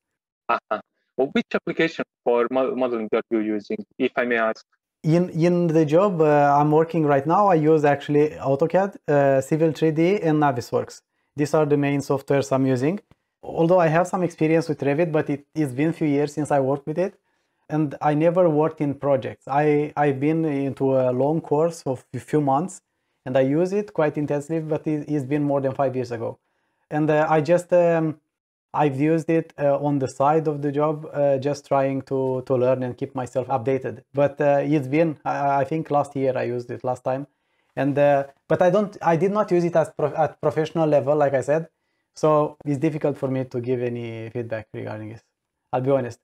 [0.51, 0.81] -huh.
[1.17, 4.65] Well, which application for modeling are you using, if I may ask?
[5.03, 9.71] In in the job uh, I'm working right now, I use actually AutoCAD, uh, Civil
[9.79, 10.97] 3D, and Navisworks.
[11.37, 13.01] These are the main softwares I'm using.
[13.43, 16.51] Although I have some experience with Revit, but it, it's been a few years since
[16.51, 17.19] I worked with it,
[17.69, 19.47] and I never worked in projects.
[19.49, 22.83] I I've been into a long course of a few months,
[23.25, 26.39] and I use it quite intensively, but it, has been more than five years ago,
[26.91, 28.21] and uh, I just um,
[28.77, 32.55] I've used it uh, on the side of the job, uh, just trying to, to
[32.55, 34.03] learn and keep myself updated.
[34.13, 37.27] But uh, it's been, I, I, think last year I used it last time.
[37.75, 41.33] And, uh, but I don't, I did not use it as at professional level, like
[41.33, 41.69] I said.
[42.17, 45.23] So it's difficult for me to give any feedback regarding this.
[45.73, 46.19] I'll be honest.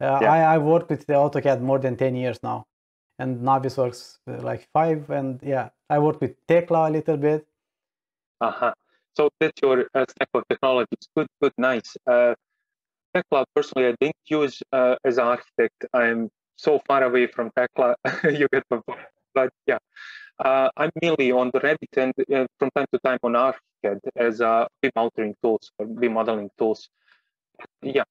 [0.00, 0.32] Uh, yeah.
[0.32, 2.66] I, I've worked with the AutoCAD more than 10 years now
[3.18, 5.08] and Navisworks uh, like five.
[5.10, 7.46] And yeah, I worked with Tekla a little bit.
[8.40, 8.74] Uh-huh.
[9.16, 11.08] So that's your uh, stack of technologies.
[11.16, 11.96] Good, good, nice.
[12.06, 12.34] Uh,
[13.14, 15.86] Tekla, personally, I didn't use uh, as an architect.
[15.94, 19.00] I'm so far away from Tekla, you get my point.
[19.34, 19.78] But yeah,
[20.38, 24.40] uh, I'm mainly on the Revit and uh, from time to time on ArchiCAD as
[24.40, 26.88] a BIM authoring tools or BIM modeling tools.
[27.82, 28.04] Yeah.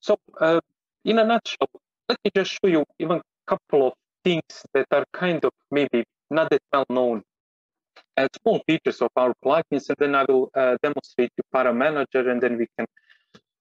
[0.00, 0.60] So uh,
[1.04, 1.68] in a nutshell,
[2.08, 3.92] let me just show you even a couple of
[4.24, 7.22] things that are kind of maybe not that well known
[8.16, 12.40] uh, small features of our plugins, and then I will uh, demonstrate you ParaManager, and
[12.42, 12.86] then we can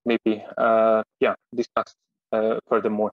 [0.05, 1.93] maybe uh, yeah discuss
[2.31, 3.11] uh, furthermore.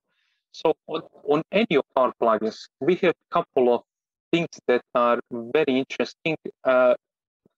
[0.53, 3.83] So on, on, any of our plugins, we have a couple of
[4.33, 6.37] things that are very interesting.
[6.65, 6.95] Uh,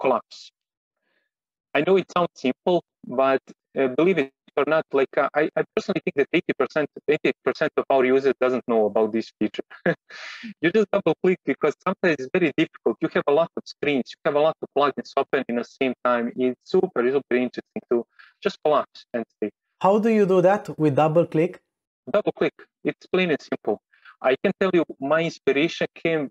[0.02, 0.50] collapse.
[1.74, 3.40] I know it sounds simple, but
[3.78, 7.84] uh, believe it or not, like uh, I, I personally think that 80%, 80% of
[7.88, 9.62] our users doesn't know about this feature.
[10.60, 12.96] you just double click because sometimes it's very difficult.
[13.00, 15.64] You have a lot of screens, you have a lot of plugins open in the
[15.64, 16.32] same time.
[16.36, 18.04] It's super, super interesting to
[18.42, 19.50] just collapse and see.
[19.80, 21.60] How do you do that with double click?
[22.12, 22.54] Double click.
[22.84, 23.80] It's plain and simple.
[24.20, 26.30] I can tell you my inspiration came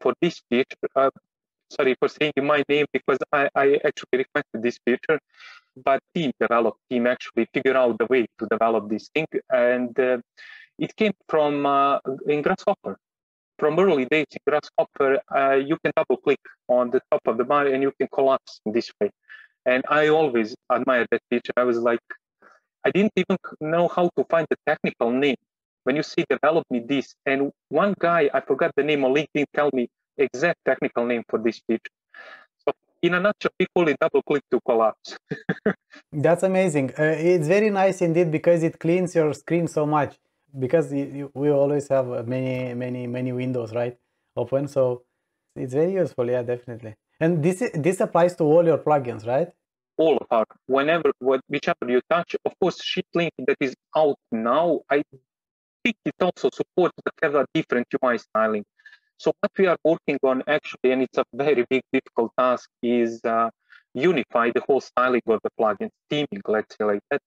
[0.00, 0.88] for this feature.
[0.94, 1.10] Uh,
[1.70, 5.18] sorry for saying my name because I, I actually requested this feature
[5.84, 9.26] but team developed, team actually figured out the way to develop this thing.
[9.50, 10.18] And uh,
[10.78, 12.98] it came from uh, in Grasshopper.
[13.58, 17.44] From early days in Grasshopper, uh, you can double click on the top of the
[17.44, 19.10] bar and you can collapse in this way.
[19.66, 21.52] And I always admired that feature.
[21.56, 22.00] I was like,
[22.84, 25.36] I didn't even know how to find the technical name.
[25.88, 29.46] When you see develop me this, and one guy, I forgot the name on LinkedIn,
[29.54, 31.94] tell me exact technical name for this feature
[32.58, 35.16] So in a nutshell, people double click to collapse.
[36.12, 36.90] That's amazing.
[36.90, 40.18] Uh, it's very nice indeed because it cleans your screen so much.
[40.58, 43.96] Because you, you, we always have uh, many, many, many windows, right,
[44.36, 44.68] open.
[44.68, 45.04] So
[45.56, 46.28] it's very useful.
[46.28, 46.96] Yeah, definitely.
[47.18, 49.48] And this this applies to all your plugins, right?
[49.96, 52.36] All of our whenever whichever you touch.
[52.44, 54.80] Of course, SheetLink that is out now.
[54.90, 55.02] I
[55.92, 58.64] think it also supports the have a different UI styling.
[59.18, 63.20] So what we are working on actually, and it's a very big, difficult task, is
[63.24, 63.50] uh,
[63.94, 67.22] unify the whole styling of the plugin, theming, let's say like that.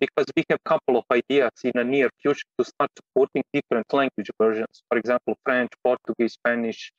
[0.00, 3.86] because we have a couple of ideas in the near future to start supporting different
[3.92, 4.82] language versions.
[4.88, 6.92] For example, French, Portuguese, Spanish,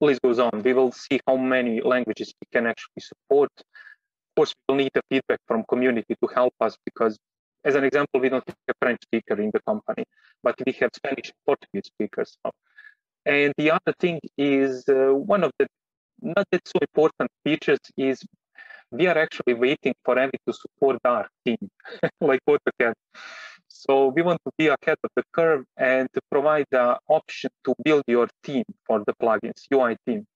[0.00, 0.62] list goes on.
[0.62, 3.50] We will see how many languages we can actually support.
[3.58, 7.18] Of course, we'll need the feedback from community to help us because,
[7.64, 10.04] as an example, we don't have a French speaker in the company,
[10.42, 12.36] but we have Spanish Portuguese speakers.
[13.26, 15.66] And the other thing is uh, one of the
[16.22, 18.22] not that so important features is
[18.90, 21.70] we are actually waiting for Envy to support our team,
[22.20, 22.92] like AutoCAD.
[23.68, 27.74] So we want to be ahead of the curve and to provide the option to
[27.84, 30.26] build your team for the plugins, UI team.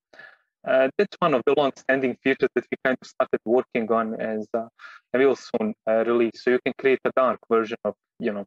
[0.67, 4.47] Uh, that's one of the long-standing features that we kind of started working on as
[4.53, 4.67] uh,
[5.13, 6.43] we will soon uh, release.
[6.43, 8.45] So you can create a dark version of, you know,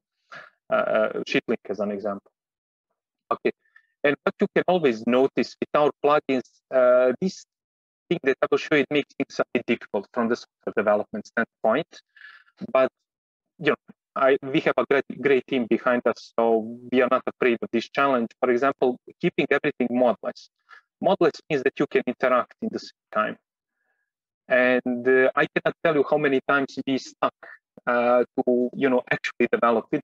[0.70, 2.30] uh, uh SheetLink as an example.
[3.30, 3.52] Okay,
[4.04, 7.44] and what you can always notice with our plugins, uh, this
[8.08, 10.74] thing that I will show you, it makes things a bit difficult from the software
[10.76, 11.88] development standpoint.
[12.72, 12.90] But
[13.58, 13.76] you know,
[14.16, 17.68] I, we have a great, great team behind us, so we are not afraid of
[17.72, 18.28] this challenge.
[18.40, 20.48] For example, keeping everything modeless.
[21.02, 23.36] Modeless means that you can interact in the same time.
[24.48, 27.34] And uh, I cannot tell you how many times we stuck
[27.86, 30.02] uh, to, you know, actually develop it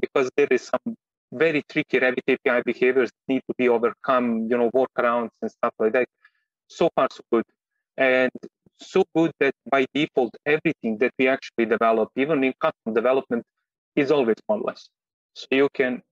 [0.00, 0.96] because there is some
[1.32, 5.92] very tricky Revit API behaviors need to be overcome, you know, workarounds and stuff like
[5.92, 6.08] that.
[6.68, 7.44] So far, so good.
[7.96, 8.30] And
[8.78, 13.44] so good that by default, everything that we actually develop, even in custom development,
[13.94, 14.88] is always modeless.
[15.34, 16.02] So you can,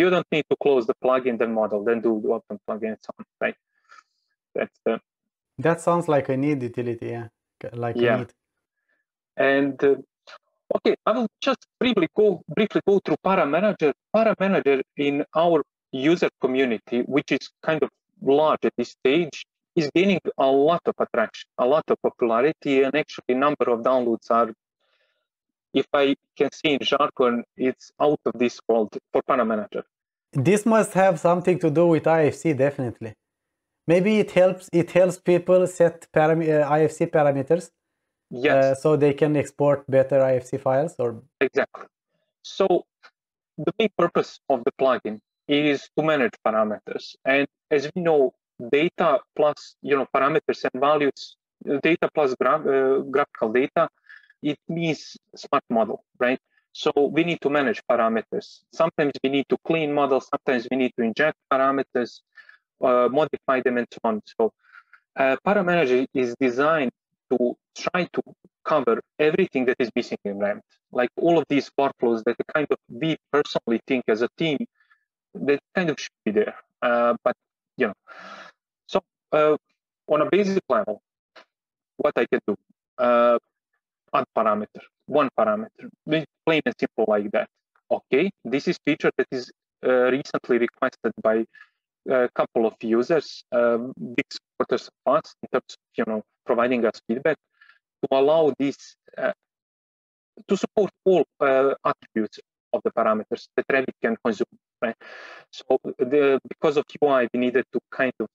[0.00, 3.00] you don't need to close the plugin, then model, then do the open plugin and
[3.06, 3.58] so on, right?
[4.54, 5.00] That's the.
[5.66, 7.28] That sounds like a need utility, yeah.
[7.84, 8.16] Like yeah.
[8.18, 8.32] need.
[9.36, 9.96] And uh,
[10.76, 13.92] okay, I will just briefly go briefly go through ParaManager.
[14.16, 17.90] ParaManager in our user community, which is kind of
[18.22, 19.36] large at this stage,
[19.76, 24.30] is gaining a lot of attraction, a lot of popularity, and actually number of downloads
[24.30, 24.52] are,
[25.72, 29.82] if I can see in jargon, it's out of this world for ParaManager.
[30.32, 33.14] This must have something to do with IFC, definitely.
[33.86, 34.68] Maybe it helps.
[34.72, 37.70] It helps people set param- uh, IFC parameters,
[38.30, 40.94] yes, uh, so they can export better IFC files.
[40.98, 41.86] Or exactly.
[42.42, 42.84] So
[43.58, 48.32] the main purpose of the plugin is to manage parameters, and as we know,
[48.70, 51.36] data plus you know parameters and values,
[51.82, 53.88] data plus gra- uh, graphical data,
[54.42, 56.38] it means smart model, right?
[56.72, 58.60] So we need to manage parameters.
[58.72, 60.28] Sometimes we need to clean models.
[60.28, 62.20] Sometimes we need to inject parameters,
[62.80, 64.22] uh, modify them, and so on.
[64.38, 64.52] So
[65.16, 66.92] uh, ParaManager is designed
[67.30, 68.22] to try to
[68.64, 70.60] cover everything that is missing in Revit,
[70.92, 74.58] like all of these workflows that kind of we personally think as a team
[75.34, 76.54] that kind of should be there.
[76.82, 77.34] Uh, but
[77.76, 77.94] you know,
[79.32, 79.56] uh,
[80.08, 81.02] on a basic level,
[81.96, 82.56] what I can do,
[82.98, 83.38] uh,
[84.14, 85.88] add parameter, one parameter,
[86.46, 87.48] plain and simple like that.
[87.90, 89.50] Okay, this is feature that is
[89.86, 91.44] uh, recently requested by
[92.08, 93.78] a couple of users, uh,
[94.16, 97.36] big supporters of us in terms of you know providing us feedback
[98.02, 99.32] to allow this uh,
[100.48, 102.38] to support all uh, attributes
[102.72, 104.46] of the parameters that Revit can consume.
[104.80, 104.96] Right?
[105.50, 108.28] So the, because of UI, we needed to kind of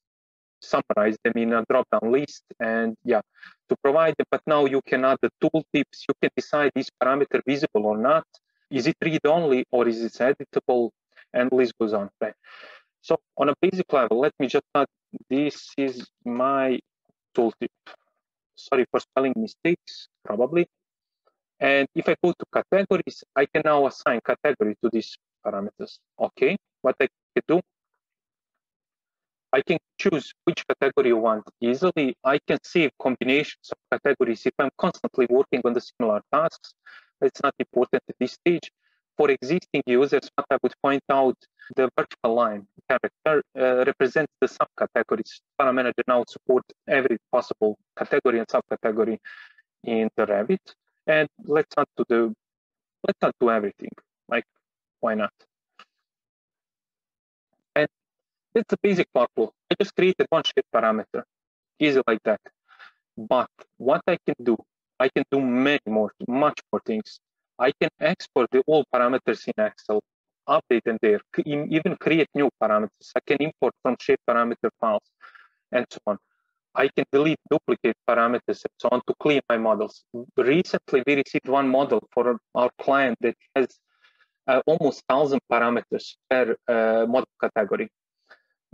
[0.59, 3.21] summarize them in a drop-down list and yeah,
[3.69, 4.25] to provide them.
[4.29, 6.05] But now you can add the tooltips.
[6.07, 8.25] You can decide is parameter visible or not.
[8.71, 10.91] Is it read-only or is it editable?
[11.33, 12.09] And list goes on.
[12.19, 12.33] Right.
[13.01, 14.87] So on a basic level, let me just add.
[15.29, 16.79] This is my
[17.35, 17.69] tooltip.
[18.55, 20.67] Sorry for spelling mistakes, probably.
[21.59, 25.15] And if I go to categories, I can now assign category to these
[25.45, 25.99] parameters.
[26.19, 27.61] Okay, what I can do,
[29.57, 32.07] I can choose which category you want easily.
[32.25, 36.73] I can save combinations of categories if I'm constantly working on the similar tasks.
[37.21, 38.69] It's not important at this stage.
[39.17, 41.37] For existing users, what I would point out,
[41.77, 45.31] the vertical line character uh, represents the subcategories.
[45.57, 49.17] ParaManager now supports every possible category and subcategory
[49.85, 50.65] in the Revit.
[51.07, 52.21] And let's not do the
[53.07, 53.93] let's not do everything.
[54.27, 54.43] Like,
[54.99, 55.31] why not?
[58.55, 59.49] It's a basic workflow.
[59.69, 61.23] I just created one shared parameter,
[61.77, 62.39] easy like that.
[63.17, 64.55] But what I can do,
[64.97, 67.19] I can do many more, much more things.
[67.59, 70.01] I can export the old parameters in Excel,
[70.47, 73.11] update them there, even create new parameters.
[73.13, 75.03] I can import from shared parameter files
[75.73, 76.17] and so on.
[76.73, 80.05] I can delete duplicate parameters and so on to clean my models.
[80.37, 83.67] Recently, we received one model for our client that has
[84.47, 87.89] uh, almost 1,000 parameters per uh, model category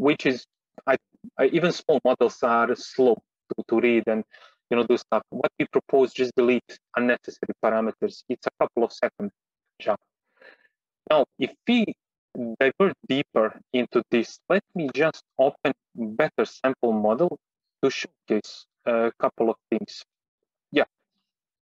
[0.01, 0.45] which is
[0.87, 0.97] I,
[1.37, 3.15] I, even small models are slow
[3.49, 4.23] to, to read and
[4.69, 5.21] you know, do stuff.
[5.29, 8.23] What we propose, just delete unnecessary parameters.
[8.29, 9.31] It's a couple of seconds
[9.79, 9.97] job.
[11.09, 11.93] Now, if we
[12.59, 17.37] divert deeper into this, let me just open better sample model
[17.83, 20.03] to showcase a couple of things.
[20.71, 20.85] Yeah,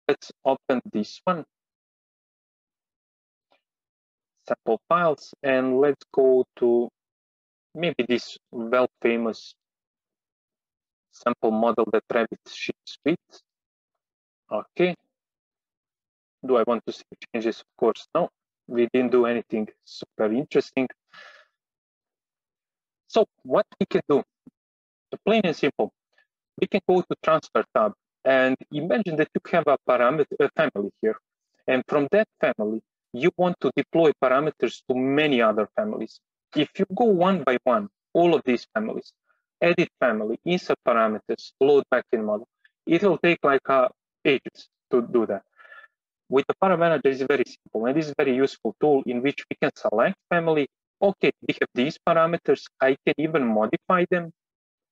[0.08, 1.44] let's open this one.
[4.48, 6.88] Sample files, and let's go to
[7.74, 9.54] maybe this well famous
[11.12, 13.18] sample model that Revit ships with.
[14.50, 14.94] Okay.
[16.46, 17.60] Do I want to see changes?
[17.60, 18.30] Of course, no.
[18.66, 20.88] We didn't do anything super interesting.
[23.08, 24.22] So what we can do,
[25.26, 25.92] plain and simple,
[26.60, 27.92] we can go to transfer tab
[28.24, 31.16] and imagine that you have a parameter a family here.
[31.66, 36.20] And from that family, you want to deploy parameters to many other families.
[36.54, 39.12] If you go one by one, all of these families,
[39.60, 42.48] edit family, insert parameters, load backend model,
[42.86, 43.88] it will take like uh,
[44.24, 45.42] ages to do that.
[46.28, 49.56] With the ParaManager, it's very simple and it's a very useful tool in which we
[49.60, 50.68] can select family.
[51.02, 52.64] Okay, we have these parameters.
[52.80, 54.32] I can even modify them,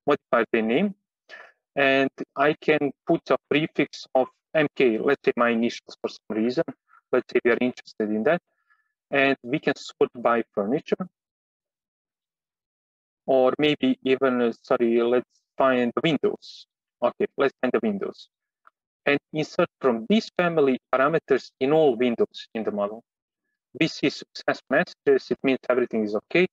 [0.06, 0.94] modify the name,
[1.76, 6.64] and I can put a prefix of MK, let's say my initials for some reason.
[7.12, 8.42] Let's say we are interested in that.
[9.10, 11.08] And we can sort by furniture.
[13.28, 16.66] Or maybe even, uh, sorry, let's find the windows.
[17.02, 18.28] Okay, let's find the windows.
[19.04, 23.04] And insert from this family parameters in all windows in the model.
[23.78, 26.46] We see success messages, it means everything is okay.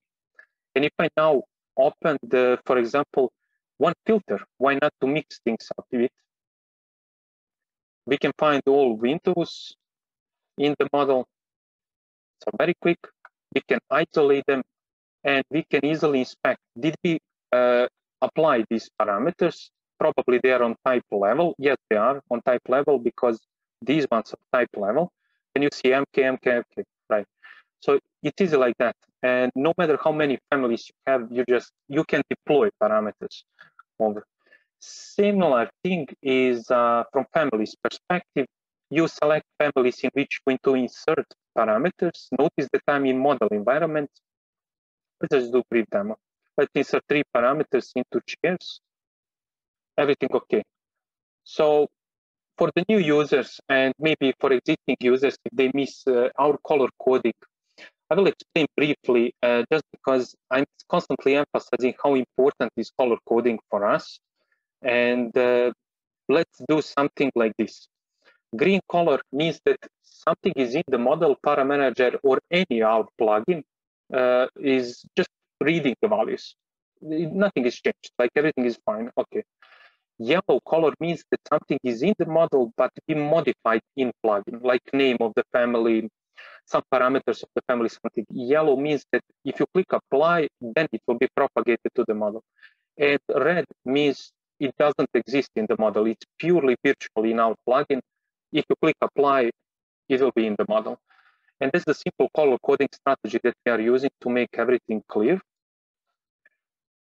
[0.76, 1.44] And if I now
[1.78, 3.32] open the, for example,
[3.78, 6.02] one filter, why not to mix things up with?
[6.02, 6.12] It?
[8.06, 9.74] We can find all windows
[10.58, 11.26] in the model.
[12.44, 13.00] So very quick,
[13.54, 14.62] we can isolate them
[15.26, 16.60] and we can easily inspect.
[16.80, 17.20] Did we
[17.52, 17.88] uh,
[18.22, 19.70] apply these parameters?
[20.00, 21.56] Probably they are on type level.
[21.58, 23.40] Yes, they are on type level because
[23.82, 25.12] these ones are type level.
[25.54, 27.26] And you see MK, MK, MK, right?
[27.80, 28.96] So it is like that.
[29.24, 33.44] And no matter how many families you have, you just, you can deploy parameters
[34.00, 34.26] over.
[34.80, 38.46] Similar thing is uh, from families perspective,
[38.92, 41.26] you select families in which you want to insert
[41.58, 42.28] parameters.
[42.38, 44.10] Notice that I'm in model environment.
[45.32, 46.18] Just do brief demo.
[46.58, 48.80] Let's insert three parameters into chairs.
[49.98, 50.64] Everything okay.
[51.44, 51.88] So
[52.58, 56.88] for the new users and maybe for existing users, if they miss uh, our color
[57.02, 57.34] coding,
[58.10, 63.60] I will explain briefly uh, just because I'm constantly emphasizing how important is color coding
[63.70, 64.20] for us.
[64.82, 65.72] And uh,
[66.30, 67.88] let's do something like this.
[68.56, 73.64] Green color means that something is in the model ParaManager or any our plugin
[74.14, 75.30] uh, is just
[75.62, 76.56] reading the values.
[77.02, 79.10] Nothing is changed, like everything is fine.
[79.18, 79.44] Okay.
[80.18, 84.82] Yellow color means that something is in the model but be modified in plugin, like
[84.94, 86.10] name of the family,
[86.66, 88.26] some parameters of the family something.
[88.30, 92.44] Yellow means that if you click apply, then it will be propagated to the model.
[92.98, 96.06] And red means it doesn't exist in the model.
[96.08, 98.00] It's purely virtual in our plugin.
[98.54, 99.52] If you click apply,
[100.08, 100.98] it will be in the model.
[101.62, 105.40] And that's the simple color coding strategy that we are using to make everything clear.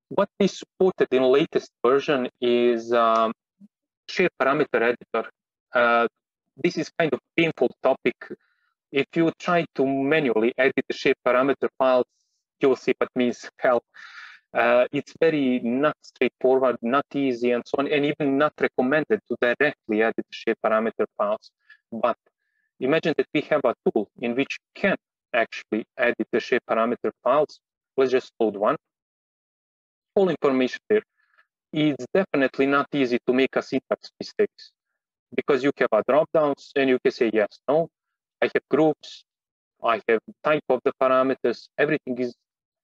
[0.10, 3.34] What is supported in latest version is um,
[4.08, 5.30] shared parameter editor.
[5.74, 6.08] Uh,
[6.56, 8.16] this is kind of painful topic.
[8.92, 12.08] If you try to manually edit the shared parameter files,
[12.60, 13.84] you'll see what means help.
[14.52, 19.36] Uh, it's very not straightforward, not easy, and so on, and even not recommended to
[19.40, 21.52] directly edit the shared parameter files.
[21.92, 22.18] But
[22.80, 24.98] imagine that we have a tool in which you can
[25.34, 27.60] actually edit the shared parameter files.
[27.98, 28.78] Let's just load one.
[30.16, 31.04] All information there.
[31.72, 34.72] It's definitely not easy to make a syntax mistakes
[35.36, 37.90] because you have a drop downs and you can say yes, no.
[38.42, 39.24] I have groups,
[39.84, 42.34] I have type of the parameters, everything is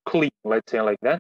[0.06, 1.20] clean, let's say like that.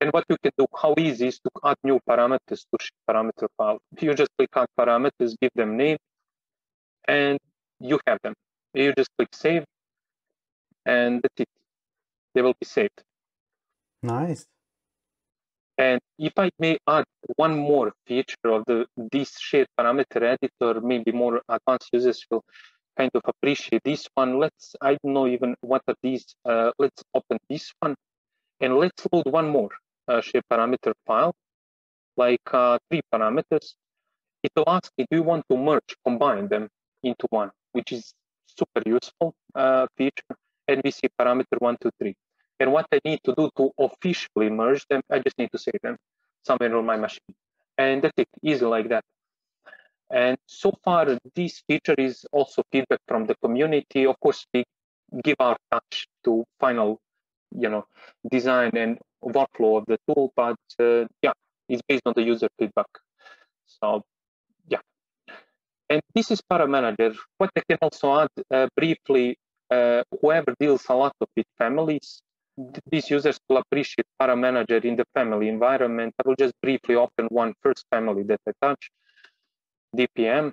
[0.00, 2.78] And what you can do, how easy is to add new parameters to
[3.08, 3.80] parameter file.
[4.00, 5.98] You just click on parameters, give them name,
[7.06, 7.38] and
[7.80, 8.34] you have them.
[8.74, 9.64] You just click save,
[10.84, 11.48] and that's it.
[12.34, 13.02] They will be saved.
[14.02, 14.46] Nice.
[15.76, 17.04] And if I may add
[17.36, 22.42] one more feature of the this shared parameter editor, maybe more advanced users will
[22.96, 24.40] kind of appreciate this one.
[24.40, 26.26] Let's, I don't know even what are these.
[26.44, 27.94] Uh, let's open this one
[28.60, 29.70] and let's load one more
[30.08, 31.32] uh, shared parameter file,
[32.16, 33.74] like uh, three parameters.
[34.42, 36.68] It will ask me, do you want to merge, combine them
[37.04, 38.14] into one, which is
[38.46, 40.34] super useful uh, feature.
[40.66, 42.14] And we see parameter one, two, three.
[42.60, 45.80] And what I need to do to officially merge them, I just need to save
[45.82, 45.96] them
[46.44, 47.34] somewhere on my machine.
[47.76, 49.04] And that's it, easy like that.
[50.10, 54.06] And so far, this feature is also feedback from the community.
[54.06, 54.64] Of course, we
[55.22, 57.00] give our touch to final,
[57.54, 57.84] you know,
[58.30, 61.32] design and workflow of the tool, but uh, yeah,
[61.68, 62.86] it's based on the user feedback.
[63.66, 64.02] So
[65.90, 67.16] and this is ParaManager.
[67.38, 69.36] What I can also add uh, briefly,
[69.70, 72.22] uh, whoever deals a lot with families,
[72.90, 76.14] these users will appreciate ParaManager in the family environment.
[76.18, 78.90] I will just briefly open one first family that I touch,
[79.96, 80.52] DPM,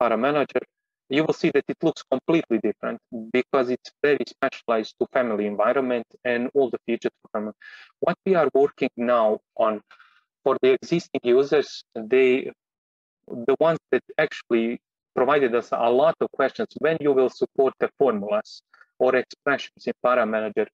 [0.00, 0.62] ParaManager.
[1.10, 2.98] You will see that it looks completely different
[3.32, 7.12] because it's very specialized to family environment and all the features.
[8.00, 9.82] What we are working now on
[10.42, 12.50] for the existing users, they
[13.28, 14.80] the ones that actually
[15.14, 18.62] provided us a lot of questions when you will support the formulas
[18.98, 20.66] or expressions in ParaManager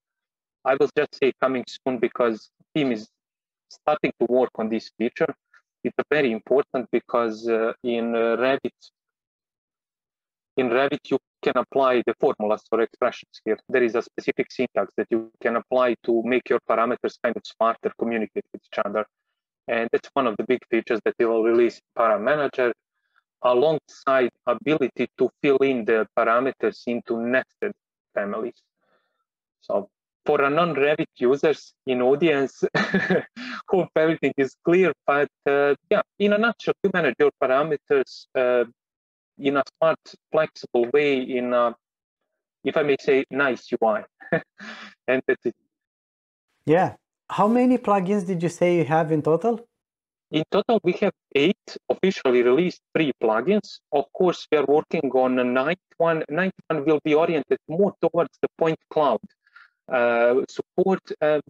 [0.64, 3.08] I will just say coming soon because team is
[3.68, 5.32] starting to work on this feature.
[5.82, 8.78] It's very important because uh, in uh, Revit,
[10.58, 13.58] in Revit you can apply the formulas or expressions here.
[13.70, 17.42] There is a specific syntax that you can apply to make your parameters kind of
[17.46, 19.06] smarter, communicate with each other.
[19.68, 22.72] And that's one of the big features that we will release in ParaManager
[23.42, 27.72] alongside ability to fill in the parameters into nested
[28.14, 28.62] families.
[29.60, 29.88] So
[30.24, 32.62] for a non-Revit users in audience,
[33.68, 34.92] hope everything is clear.
[35.06, 38.64] But uh, yeah, in a nutshell, you manage your parameters uh,
[39.38, 39.98] in a smart,
[40.30, 41.74] flexible way, in a,
[42.64, 44.02] if I may say, nice UI.
[45.08, 45.54] and that's it.
[46.66, 46.94] Yeah.
[47.30, 49.64] How many plugins did you say you have in total?
[50.32, 53.78] In total, we have eight officially released free plugins.
[53.92, 56.24] Of course, we are working on a ninth one.
[56.28, 59.20] Ninth one will be oriented more towards the point cloud
[59.88, 61.00] uh, support.
[61.20, 61.40] Um,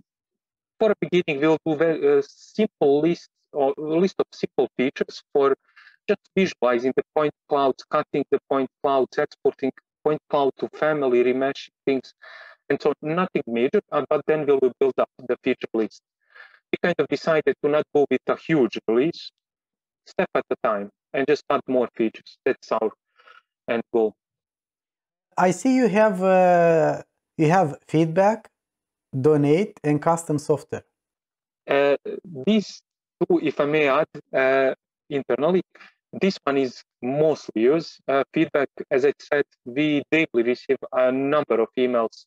[0.78, 5.56] for a beginning, we'll do a uh, simple list or list of simple features for
[6.06, 9.72] just visualizing the point clouds, cutting the point clouds, exporting
[10.04, 12.12] point cloud to family, remeshing things,
[12.70, 13.80] and so nothing major.
[13.92, 16.00] Uh, but then we will build up the feature list.
[16.72, 19.32] We kind of decided to not go with a huge release,
[20.06, 22.38] step at a time, and just add more features.
[22.46, 22.90] That's our
[23.68, 24.14] end goal.
[25.36, 27.02] I see you have uh,
[27.36, 28.48] you have feedback,
[29.28, 30.84] donate, and custom software.
[31.68, 31.96] Uh,
[32.46, 32.82] these
[33.20, 34.74] two, if I may add, uh,
[35.08, 35.62] internally,
[36.12, 38.00] this one is mostly used.
[38.06, 42.26] Uh, feedback, as I said, we daily receive a number of emails.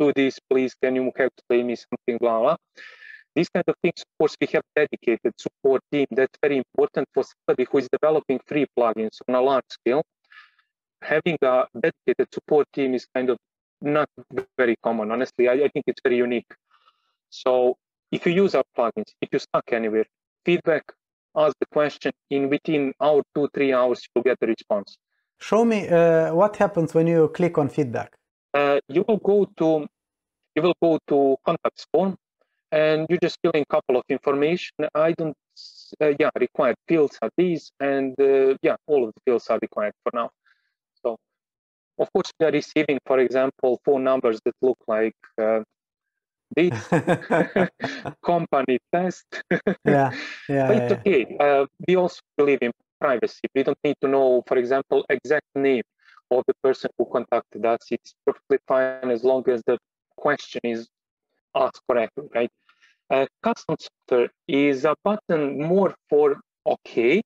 [0.00, 0.74] Do this, please.
[0.82, 2.16] Can you help to me something?
[2.18, 2.56] Blah blah.
[3.36, 6.06] These kind of things, of course, we have dedicated support team.
[6.10, 10.02] That's very important for somebody who is developing free plugins on a large scale.
[11.02, 13.38] Having a dedicated support team is kind of
[13.80, 14.08] not
[14.58, 15.10] very common.
[15.10, 16.52] Honestly, I, I think it's very unique.
[17.30, 17.76] So
[18.10, 20.06] if you use our plugins, if you're stuck anywhere,
[20.44, 20.84] feedback,
[21.36, 22.12] ask the question.
[22.30, 24.96] In within hour, two, three hours, you'll get the response.
[25.38, 28.16] Show me uh, what happens when you click on feedback.
[28.52, 29.86] Uh, you will go to
[30.56, 32.16] you will go to contacts form,
[32.72, 34.74] and you just fill in a couple of information.
[34.94, 35.36] I don't,
[36.00, 39.94] uh, yeah, required fields are these, and uh, yeah, all of the fields are required
[40.02, 40.30] for now.
[41.02, 41.16] So,
[41.98, 45.60] of course, we are receiving, for example, phone numbers that look like uh,
[46.56, 46.88] this
[48.24, 49.24] company test.
[49.84, 50.10] yeah,
[50.48, 50.66] yeah.
[50.66, 50.98] but it's yeah.
[50.98, 51.36] okay.
[51.38, 53.48] Uh, we also believe in privacy.
[53.54, 55.82] We don't need to know, for example, exact name
[56.30, 57.80] of the person who contacted us.
[57.90, 59.78] It's perfectly fine as long as the
[60.16, 60.88] question is
[61.54, 62.50] asked correctly, right?
[63.10, 67.22] Uh, custom software is a button more for okay.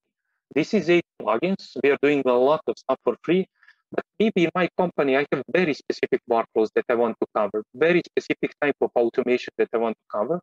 [0.55, 1.77] This is eight plugins.
[1.83, 3.47] We are doing a lot of stuff for free.
[3.93, 7.63] But maybe in my company, I have very specific workflows that I want to cover,
[7.75, 10.41] very specific type of automation that I want to cover.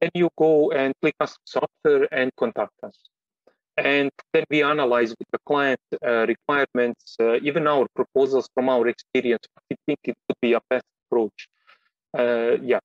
[0.00, 2.96] Then you go and click on software and contact us.
[3.76, 8.86] And then we analyze with the client uh, requirements, uh, even our proposals from our
[8.88, 9.46] experience.
[9.70, 11.48] We think it could be a best approach.
[12.16, 12.80] Uh, yeah.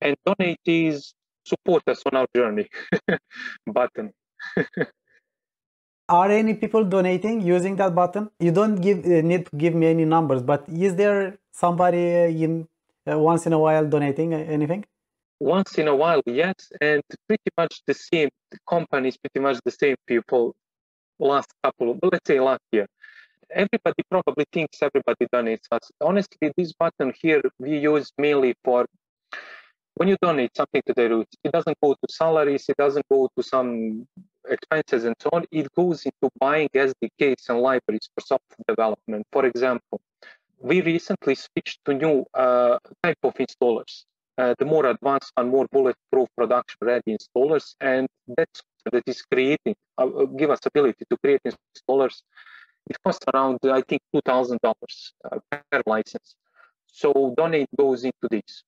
[0.00, 1.14] And donate is
[1.44, 2.68] support us on our journey
[3.66, 4.12] button.
[6.08, 8.30] are any people donating using that button?
[8.38, 12.04] You don't give uh, need to give me any numbers, but is there somebody
[12.44, 12.68] in
[13.10, 14.84] uh, once in a while donating uh, anything?
[15.40, 19.70] Once in a while, yes, and pretty much the same the companies, pretty much the
[19.70, 20.54] same people.
[21.18, 22.86] Last couple, of, let's say last year,
[23.50, 25.90] everybody probably thinks everybody donates us.
[26.00, 28.86] Honestly, this button here we use mainly for
[29.94, 33.42] when you donate something to DiRoots, it doesn't go to salaries, it doesn't go to
[33.42, 34.06] some
[34.48, 35.44] expenses and so on.
[35.50, 39.26] It goes into buying SDKs and libraries for software development.
[39.30, 40.00] For example,
[40.58, 44.04] we recently switched to new uh, type of installers.
[44.40, 47.66] Uh, the more advanced and more bulletproof production ready installers.
[47.80, 48.62] And that's
[48.92, 52.22] that is creating, uh, uh, give us ability to create installers.
[52.88, 56.34] It costs around, I think, $2,000 uh, per license.
[56.86, 58.64] So donate goes into this.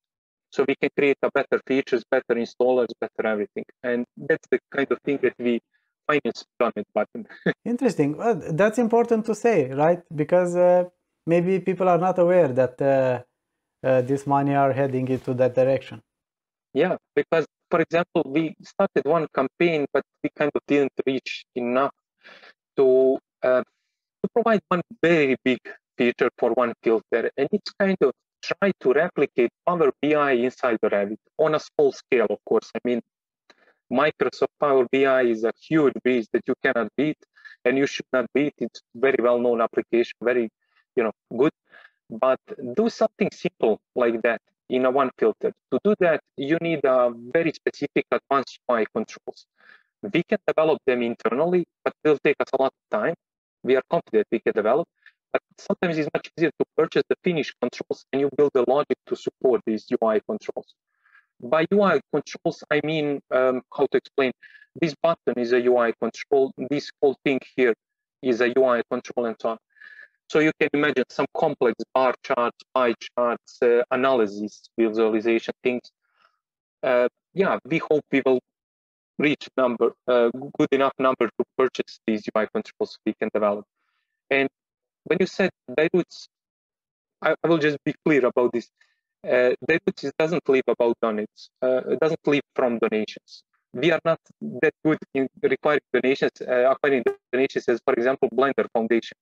[0.50, 3.64] So we can create a better features, better installers, better everything.
[3.82, 5.60] And that's the kind of thing that we
[6.06, 7.26] finance donate button.
[7.64, 8.18] Interesting.
[8.18, 10.02] Well, that's important to say, right?
[10.14, 10.84] Because uh,
[11.26, 13.22] maybe people are not aware that uh, uh,
[13.82, 16.00] this money are heading into that direction.
[16.74, 21.92] Yeah, because for example, we started one campaign, but we kind of didn't reach enough
[22.76, 23.62] to uh,
[24.22, 25.60] to provide one very big
[25.98, 28.12] feature for one filter, and it's kind of
[28.42, 32.70] try to replicate Power BI inside the Revit on a small scale, of course.
[32.74, 33.00] I mean,
[33.92, 37.18] Microsoft Power BI is a huge beast that you cannot beat,
[37.64, 38.54] and you should not beat.
[38.58, 40.50] It's very well-known application, very,
[40.96, 41.52] you know, good.
[42.10, 42.40] But
[42.74, 45.52] do something simple like that in a OneFilter.
[45.70, 49.46] To do that, you need a very specific advanced UI controls.
[50.02, 53.14] We can develop them internally, but it will take us a lot of time.
[53.62, 54.88] We are confident we can develop,
[55.32, 58.98] but sometimes it's much easier to purchase the finished controls and you build the logic
[59.06, 60.74] to support these UI controls.
[61.40, 64.32] By UI controls, I mean um, how to explain.
[64.80, 66.52] This button is a UI control.
[66.70, 67.74] This whole thing here
[68.22, 69.58] is a UI control and so on.
[70.32, 75.92] So you can imagine some complex bar charts, pie charts, uh, analysis, visualization things.
[76.82, 78.40] Uh, yeah, we hope we will
[79.18, 83.66] reach number, uh, good enough number to purchase these UI controls we can develop.
[84.30, 84.48] And
[85.04, 86.28] when you said DiRoots,
[87.20, 88.70] I, I will just be clear about this.
[89.22, 91.50] Uh, DiRoots doesn't live about donations.
[91.60, 93.44] Uh, doesn't live from donations.
[93.74, 94.20] We are not
[94.62, 99.18] that good in requiring donations, uh, acquiring donations as, for example, Blender Foundation,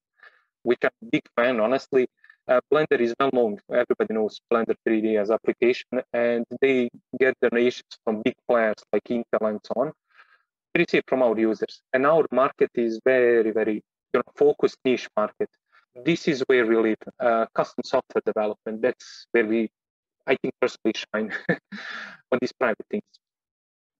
[0.63, 2.07] which I'm a big fan, honestly.
[2.47, 3.57] Uh, Blender is well known.
[3.71, 6.89] Everybody knows Blender 3D as application, and they
[7.19, 9.91] get donations from big players like Intel and so on.
[10.73, 13.83] We receive from our users, and our market is very, very
[14.13, 15.49] you know, focused niche market
[15.95, 16.97] this is where we live.
[17.19, 18.81] Uh, custom software development.
[18.81, 19.69] That's where we,
[20.25, 21.33] I think, personally shine
[22.31, 23.03] on these private things.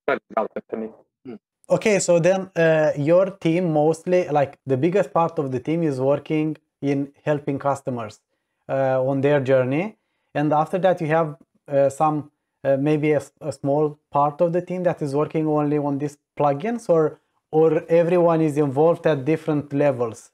[0.05, 0.65] Private development.
[0.71, 0.93] I mean.
[1.25, 1.50] Hmm.
[1.71, 6.01] Okay, so then uh, your team mostly, like the biggest part of the team, is
[6.01, 8.19] working in helping customers
[8.67, 9.95] uh, on their journey,
[10.35, 11.37] and after that you have
[11.69, 12.29] uh, some
[12.65, 16.17] uh, maybe a, a small part of the team that is working only on these
[16.37, 20.31] plugins, or or everyone is involved at different levels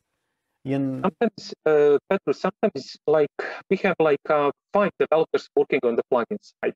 [0.66, 1.02] in...
[1.04, 3.30] Sometimes, uh, Petru, sometimes like
[3.70, 6.76] we have like uh, five developers working on the plugin side,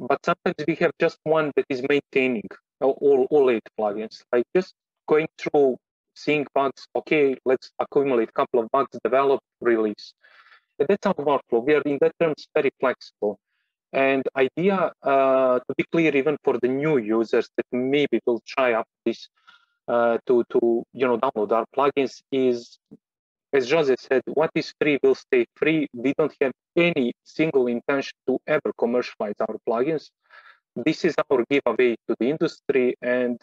[0.00, 2.48] but sometimes we have just one that is maintaining
[2.80, 4.74] all, all eight plugins, like just
[5.08, 5.76] going through,
[6.14, 6.86] seeing bugs.
[6.94, 10.12] Okay, let's accumulate a couple of bugs, develop, release.
[10.78, 11.64] And that's our workflow.
[11.64, 13.38] We are in that terms very flexible.
[13.92, 18.74] And idea uh, to be clear, even for the new users that maybe will try
[18.74, 19.28] up this
[19.88, 22.78] uh, to to you know download our plugins is
[23.52, 25.86] as Jose said, what is free will stay free.
[25.94, 30.10] We don't have any single intention to ever commercialize our plugins.
[30.76, 32.94] This is our giveaway to the industry.
[33.00, 33.40] And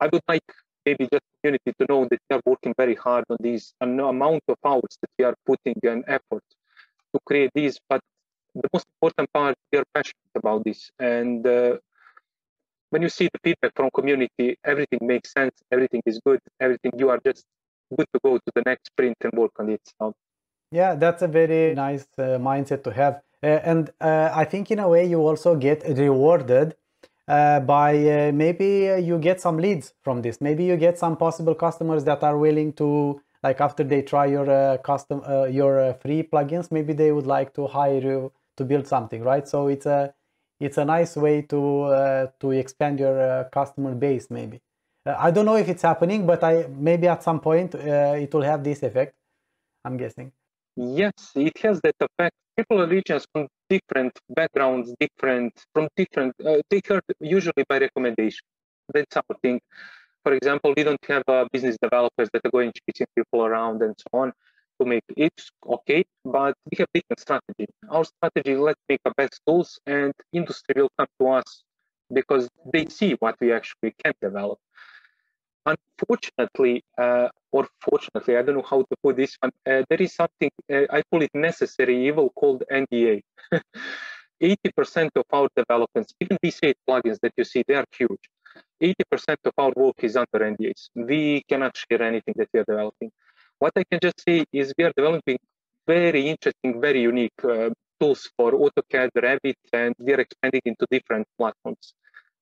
[0.00, 0.42] I would like
[0.86, 4.42] maybe just community to know that we are working very hard on these an amount
[4.48, 6.44] of hours that we are putting an effort
[7.12, 7.78] to create these.
[7.88, 8.00] But
[8.54, 10.90] the most important part, we are passionate about this.
[10.98, 11.78] And uh,
[12.90, 17.08] when you see the feedback from community, everything makes sense, everything is good, everything you
[17.10, 17.44] are just
[17.96, 19.80] good to go to the next sprint and work on it.
[19.98, 20.14] So.
[20.70, 23.20] Yeah, that's a very nice uh, mindset to have.
[23.44, 26.76] Uh, and uh, I think in a way you also get rewarded
[27.28, 30.40] uh, by uh, maybe uh, you get some leads from this.
[30.40, 34.78] Maybe you get some possible customers that are willing to, like after they try your
[34.78, 35.22] custom,
[35.52, 39.46] your free plugins, maybe they would like to hire you to build something, right?
[39.46, 40.14] So it's a,
[40.58, 44.62] it's a nice way to to expand your customer base, maybe.
[45.06, 48.32] Uh, I don't know if it's happening, but I maybe at some point uh, it
[48.32, 49.14] will have this effect.
[49.84, 50.32] I'm guessing.
[50.76, 52.34] Yes, it has that effect.
[52.56, 56.34] People are regions from different backgrounds, different from different.
[56.44, 58.44] Uh, they heard usually by recommendation.
[58.92, 59.60] That's something.
[60.24, 63.94] For example, we don't have uh, business developers that are going chasing people around and
[63.98, 64.32] so on
[64.80, 65.32] to make it
[65.66, 67.66] okay, but we have different strategy.
[67.90, 71.62] Our strategy let's make the best tools, and industry will come to us
[72.12, 74.58] because they see what we actually can develop
[75.66, 80.14] unfortunately, uh, or fortunately, I don't know how to put this one, uh, there is
[80.14, 83.22] something, uh, I call it necessary evil called NDA.
[84.42, 88.24] 80% of our developments, even these eight plugins that you see, they are huge.
[88.82, 90.90] 80% of our work is under NDAs.
[90.94, 93.10] We cannot share anything that we are developing.
[93.58, 95.38] What I can just say is we are developing
[95.86, 101.26] very interesting, very unique uh, tools for AutoCAD, Revit, and we are expanding into different
[101.38, 101.94] platforms.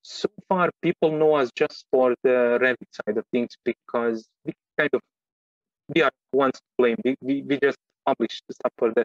[0.03, 4.91] So far, people know us just for the Revit side of things because we kind
[4.93, 5.01] of
[5.95, 6.97] we are ones to blame.
[7.05, 9.05] We, we, we just publish stuff for the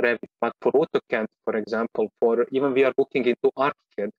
[0.00, 4.10] Revit, but for AutoCAD, for example, for even we are looking into ArchiCAD.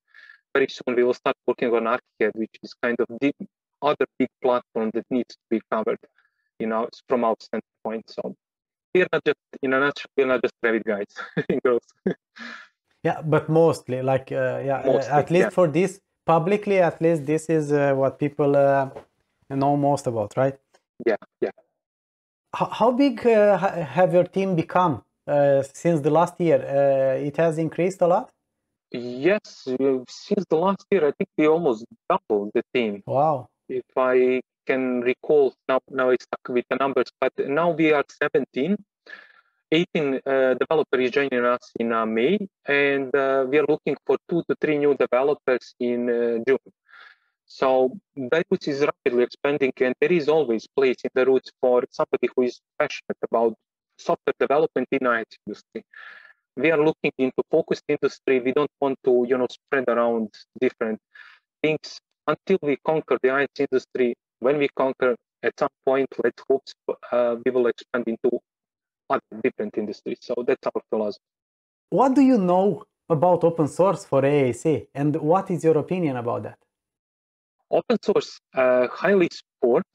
[0.54, 3.34] Very soon we will start working on ArchiCAD, which is kind of the
[3.82, 6.00] other big platform that needs to be covered,
[6.60, 8.10] you know, from our standpoint.
[8.10, 8.36] So
[8.94, 11.06] we're not just in a nutshell, we're not just Revit guys
[11.64, 11.84] girls.
[13.04, 15.50] yeah, but mostly, like, uh, yeah, uh, mostly, at least yeah.
[15.50, 18.90] for this publicly, at least this is uh, what people uh,
[19.50, 20.58] know most about, right?
[21.06, 21.52] Yeah, yeah.
[22.56, 26.60] How, how big uh, have your team become uh, since the last year?
[27.20, 28.30] it has increased a lot.
[28.92, 29.68] Yes,
[30.08, 33.02] since the last year, I think we almost doubled the team.
[33.08, 33.48] Wow.
[33.68, 38.04] If I can recall now now it's stuck with the numbers, but now we are
[38.08, 38.78] 17.
[39.74, 44.44] 18 uh, developers joining us in uh, May, and uh, we are looking for two
[44.48, 46.68] to three new developers in uh, June.
[47.46, 52.44] So Roots is rapidly expanding, and there is always place in DiRoots for somebody who
[52.44, 53.56] is passionate about
[53.98, 55.84] software development in IT industry.
[56.56, 58.42] We are looking into focused industry.
[58.42, 60.30] We don't want to, you know, spread around
[60.62, 61.00] different
[61.64, 66.64] things until we conquer the IT industry when we conquer at some point, let's hope
[67.12, 68.40] uh, we will expand into
[69.14, 70.20] other different industries.
[70.22, 71.24] So that's our philosophy.
[71.90, 76.44] What do you know about open source for AEC and what is your opinion about
[76.44, 76.60] that?
[77.70, 79.86] Open source, uh, highly support,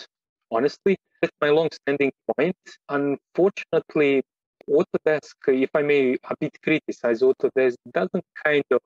[0.51, 0.97] honestly.
[1.21, 2.57] That's my long-standing point.
[2.89, 4.23] Unfortunately,
[4.69, 8.81] Autodesk, if I may a bit criticize Autodesk, doesn't kind of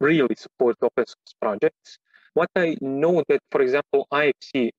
[0.00, 1.98] really support open source projects.
[2.34, 4.70] What I know that, for example, IFC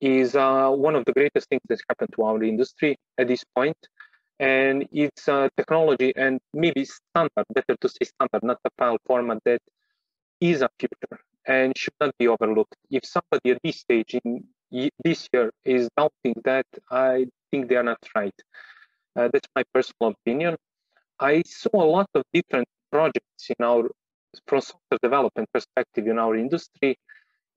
[0.00, 3.76] is uh, one of the greatest things that's happened to our industry at this point.
[4.38, 9.38] And it's a technology and maybe standard, better to say standard, not a file format
[9.44, 9.60] that
[10.40, 12.74] is a future and should not be overlooked.
[12.90, 14.44] If somebody at this stage in
[15.04, 18.34] this year is doubting that, I think they are not right.
[19.14, 20.56] Uh, that's my personal opinion.
[21.20, 23.88] I saw a lot of different projects in our
[24.46, 26.98] from software development perspective in our industry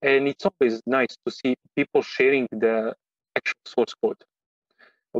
[0.02, 2.94] and it's always nice to see people sharing the
[3.36, 4.22] actual source code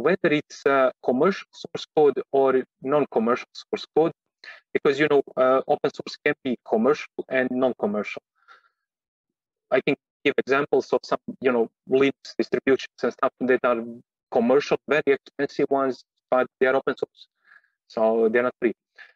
[0.01, 4.13] whether it's uh, commercial source code or non-commercial source code
[4.73, 8.23] because you know uh, open source can be commercial and non-commercial.
[9.71, 13.83] I can give examples of some you know linux distributions and stuff that are
[14.31, 17.29] commercial very expensive ones but they are open source
[17.89, 18.75] so they're not free.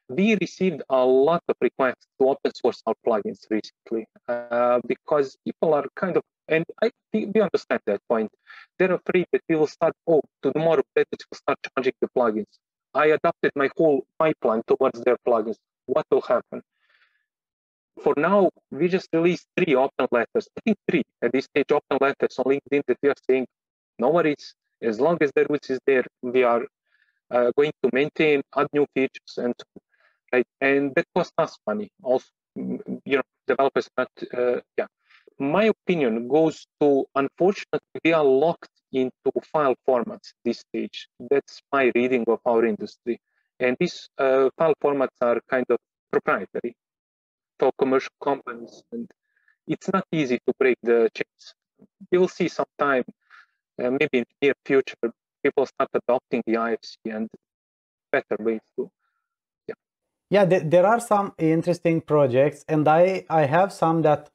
[0.09, 5.75] We received a lot of requests to open source our plugins recently uh, because people
[5.75, 8.31] are kind of and I we understand that point.
[8.79, 12.53] They're afraid that we will start oh tomorrow that will start charging the plugins.
[12.95, 15.59] I adapted my whole pipeline towards their plugins.
[15.87, 16.63] What will happen?
[18.03, 20.49] For now, we just released three open letters.
[20.57, 23.47] I think three at this stage open letters on LinkedIn that we are saying
[23.99, 24.55] no worries.
[24.83, 26.65] As long as DiRoots is there, we are
[27.31, 29.55] uh, going to maintain, add new features, and
[30.33, 30.47] right?
[30.61, 31.91] And that costs us money.
[32.03, 32.27] Also,
[32.57, 34.87] you know, developers not, uh, yeah.
[35.41, 41.09] My opinion goes to, unfortunately, we are locked into file formats this stage.
[41.19, 43.19] That's my reading of our industry.
[43.59, 45.79] And these uh, file formats are kind of
[46.13, 46.77] proprietary
[47.59, 48.83] for commercial companies.
[48.93, 49.11] And
[49.67, 51.55] it's not easy to break the chains.
[52.11, 53.05] You will see sometime,
[53.83, 54.95] uh, maybe in the near future,
[55.43, 57.31] people start adopting the IFC and
[58.13, 58.91] better ways to
[60.31, 64.31] yeah th there are some interesting projects and i i have some that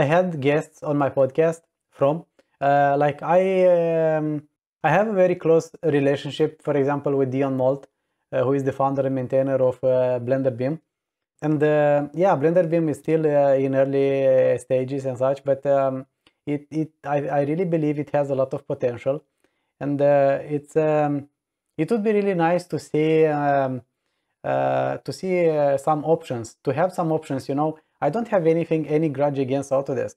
[0.00, 1.62] i had guests on my podcast
[1.98, 2.24] from
[2.60, 3.40] uh, like i
[3.74, 4.28] um,
[4.82, 5.66] i have a very close
[5.98, 7.86] relationship for example with Dion Moult
[8.34, 10.80] uh, who is the founder and maintainer of uh, BlenderBIM.
[11.40, 16.06] And uh, yeah BlenderBIM is still uh, in early uh, stages and such but um,
[16.44, 19.22] it it I, I really believe it has a lot of potential.
[19.80, 21.28] And it's um,
[21.76, 23.82] it would be really nice to see um,
[24.42, 29.08] to see some options, to have some options, you know, I don't have anything, any
[29.16, 30.16] grudge against Autodesk.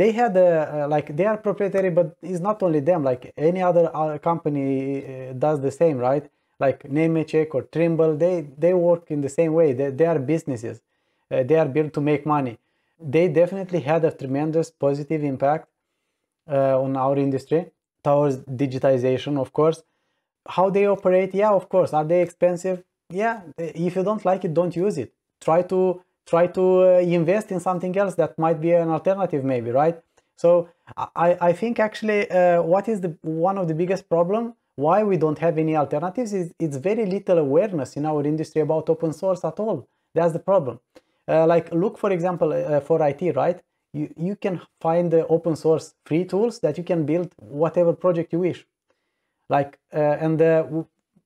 [0.00, 3.86] They had, uh, like, they are proprietary, but it's not only them, like any other
[3.94, 4.62] uh, company
[5.04, 6.24] uh, does the same, right?
[6.64, 9.68] Like Nemetschek or Trimble, they, they work in the same way.
[9.78, 10.76] They, they are businesses.
[11.50, 12.54] they are built to make money.
[13.14, 15.66] They definitely had a tremendous positive impact
[16.84, 17.62] on our industry
[18.04, 19.78] towards digitization, of course.
[20.56, 21.90] How they operate, yeah, of course.
[21.98, 22.78] Are they expensive?
[23.12, 27.50] yeah if you don't like it don't use it try to try to uh, invest
[27.50, 30.00] in something else that might be an alternative maybe right
[30.36, 30.68] so
[31.16, 35.16] i i think actually uh, what is the one of the biggest problem why we
[35.16, 39.44] don't have any alternatives is it's very little awareness in our industry about open source
[39.44, 39.88] at all.
[40.14, 40.80] That's the problem.
[41.28, 43.60] Uh, like look, for example, uh, for IT, right?
[43.92, 48.32] You, you can find the open source free tools that you can build whatever project
[48.32, 48.66] you wish.
[49.50, 50.64] Like, uh, and uh,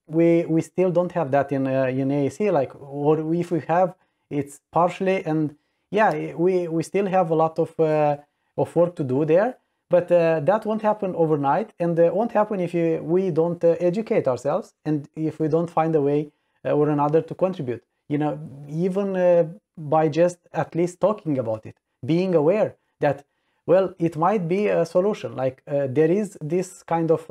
[0.08, 3.94] we, we still don't have that in, uh, in AEC, like, or if we have,
[4.30, 5.56] it's partially, and
[5.90, 8.16] yeah, we, we still have a lot of, uh,
[8.56, 9.56] of work to do there
[9.88, 13.76] but uh, that won't happen overnight and uh, won't happen if you, we don't uh,
[13.78, 16.30] educate ourselves and if we don't find a way
[16.64, 17.82] uh, or another to contribute.
[18.08, 23.24] You know even uh, by just at least talking about it being aware that
[23.66, 25.34] well it might be a solution.
[25.34, 27.26] Like there is this kind of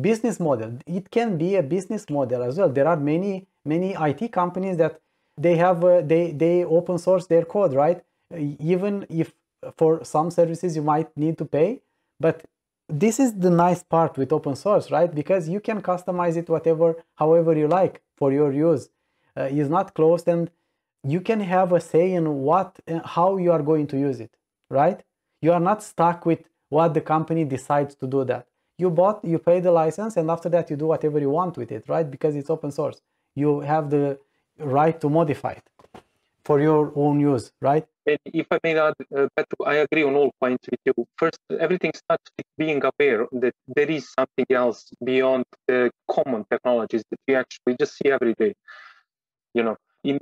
[0.00, 0.72] business model.
[0.86, 2.68] It can be a business model as well.
[2.68, 4.98] There are many many it companies that
[5.36, 8.02] they have they they open source their code right?
[8.72, 9.32] Even if
[9.76, 11.80] for some services you might need to pay
[12.20, 12.44] but
[12.88, 15.14] this is the nice part with open source right?
[15.14, 18.88] Because you can customize it whatever however you like for your use.
[19.36, 20.50] Uh, it's not closed and
[21.04, 24.32] you can have a say in what uh, how you are going to use it
[24.70, 25.02] right?
[25.42, 28.46] You are not stuck with what the company decides to do that.
[28.78, 31.72] You bought you pay the license and after that you do whatever you want with
[31.72, 32.08] it right?
[32.10, 33.00] Because it's open source.
[33.34, 34.18] You have the
[34.58, 35.66] right to modify it
[36.44, 39.26] for your own use right and if I may add, uh,
[39.66, 41.06] I agree on all points with you.
[41.16, 47.02] First, everything starts with being aware that there is something else beyond the common technologies
[47.10, 48.54] that we actually just see every day.
[49.54, 50.18] You know, in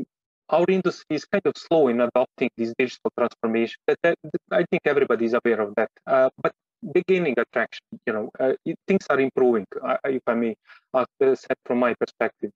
[0.49, 3.76] our industry is kind of slow in adopting this digital transformation.
[3.87, 4.18] That, that,
[4.51, 5.91] I think everybody is aware of that.
[6.07, 6.53] Uh, but
[6.93, 10.57] beginning attraction, you know, uh, it, things are improving, uh, if I may
[10.95, 12.51] uh, set from my perspective.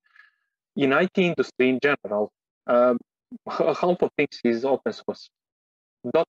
[0.78, 2.30] In IT industry in general,
[2.68, 2.98] um,
[3.50, 5.28] half of things is open source.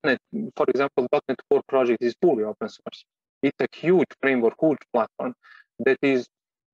[0.03, 0.17] .NET,
[0.55, 3.05] for example, .NET Core project is fully open source.
[3.43, 5.35] It's a huge framework, huge platform
[5.85, 6.25] that is,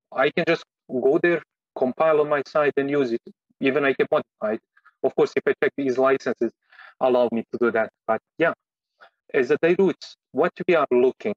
[0.10, 1.42] I can just go there,
[1.78, 3.22] compile on my site and use it.
[3.60, 4.62] Even I can modify it.
[5.04, 6.54] Of course, if I check these licenses,
[7.02, 7.90] allow me to do that.
[8.08, 8.54] But yeah,
[9.34, 11.36] as a roots, what we are looking,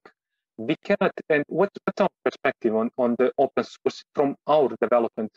[0.56, 5.32] we cannot, and what, what's our perspective on, on the open source from our development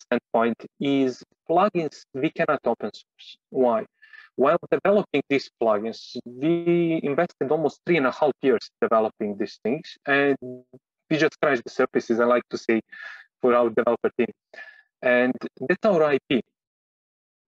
[0.00, 3.36] standpoint is plugins we cannot open source.
[3.50, 3.86] Why?
[4.36, 9.96] While developing these plugins, we invested almost three and a half years developing these things,
[10.06, 10.36] and
[11.10, 12.20] we just scratched the surfaces.
[12.20, 12.80] I like to say
[13.40, 14.32] for our developer team,
[15.00, 16.44] and that's our IP,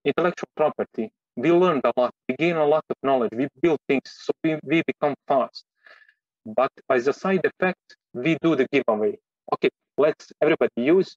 [0.03, 1.11] intellectual property.
[1.35, 2.11] We learned a lot.
[2.27, 3.31] We gain a lot of knowledge.
[3.33, 5.63] We build things, so we, we become fast.
[6.45, 9.19] But as a side effect, we do the giveaway.
[9.53, 11.15] Okay, let's everybody use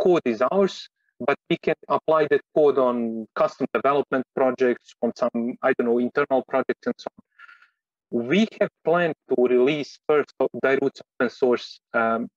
[0.00, 0.88] code is ours,
[1.20, 5.98] but we can apply that code on custom development projects, on some, I don't know,
[5.98, 8.28] internal projects and so on.
[8.28, 10.32] We have planned to release first
[10.64, 12.28] DiRoots open source um,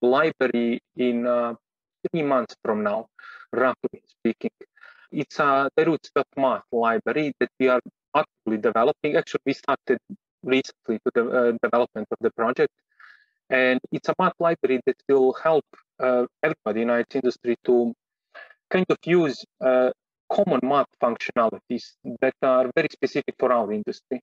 [0.00, 1.54] library in uh,
[2.10, 3.06] three months from now,
[3.52, 4.50] roughly speaking.
[5.10, 7.80] It's a DiRoots.math library that we are
[8.14, 9.16] actively developing.
[9.16, 9.98] Actually, we started
[10.42, 12.72] recently to the uh, development of the project.
[13.50, 15.64] And it's a math library that will help
[16.00, 17.94] uh, everybody in IT industry to
[18.70, 19.90] kind of use uh,
[20.30, 24.20] common math functionalities that are very specific for our industry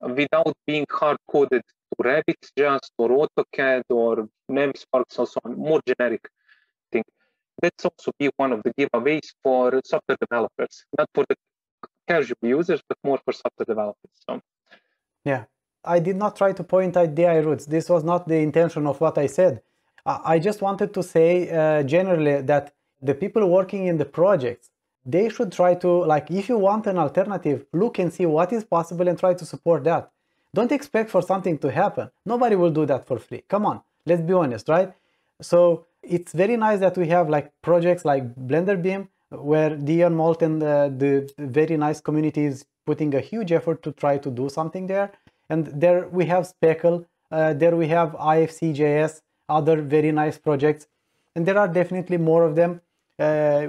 [0.00, 5.80] without being hard coded to Revit just or AutoCAD or Navisworks or so on, more
[5.86, 6.28] generic
[6.92, 7.04] thing.
[7.60, 11.36] That's also be one of the giveaways for software developers, not for the
[12.08, 14.10] casual users, but more for software developers.
[14.28, 14.40] So.
[15.24, 15.44] Yeah,
[15.84, 17.66] I did not try to point at DiRoots.
[17.66, 19.62] This was not the intention of what I said.
[20.06, 24.70] I just wanted to say uh, generally that the people working in the projects,
[25.06, 28.64] they should try to, like, if you want an alternative, look and see what is
[28.64, 30.10] possible and try to support that.
[30.54, 32.10] Don't expect for something to happen.
[32.24, 33.42] Nobody will do that for free.
[33.48, 34.92] Come on, let's be honest, right?
[35.40, 40.62] So it's very nice that we have like projects like BlenderBIM, where Dion Moult and
[40.62, 44.86] uh, the very nice community is putting a huge effort to try to do something
[44.86, 45.12] there.
[45.50, 50.86] And there we have Speckle, uh, there we have IFC.js, other very nice projects.
[51.34, 52.80] And there are definitely more of them.
[53.18, 53.68] Uh,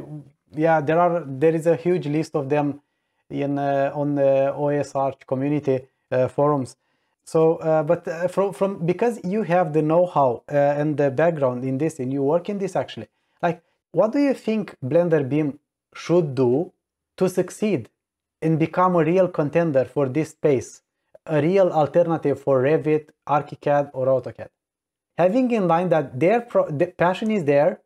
[0.54, 2.82] yeah there are there is a huge list of them
[3.30, 6.76] in uh, on the OSArch community uh, forums.
[7.26, 11.64] So uh, but uh, from from because you have the know-how uh, and the background
[11.66, 13.08] in this and you work in this actually
[13.42, 15.58] like what do you think BlenderBIM
[15.96, 16.72] should do
[17.18, 17.90] to succeed
[18.42, 20.84] and become a real contender for this space
[21.26, 24.50] a real alternative for revit archicad or autocad
[25.18, 26.40] having in mind that their
[26.70, 27.82] the passion is there,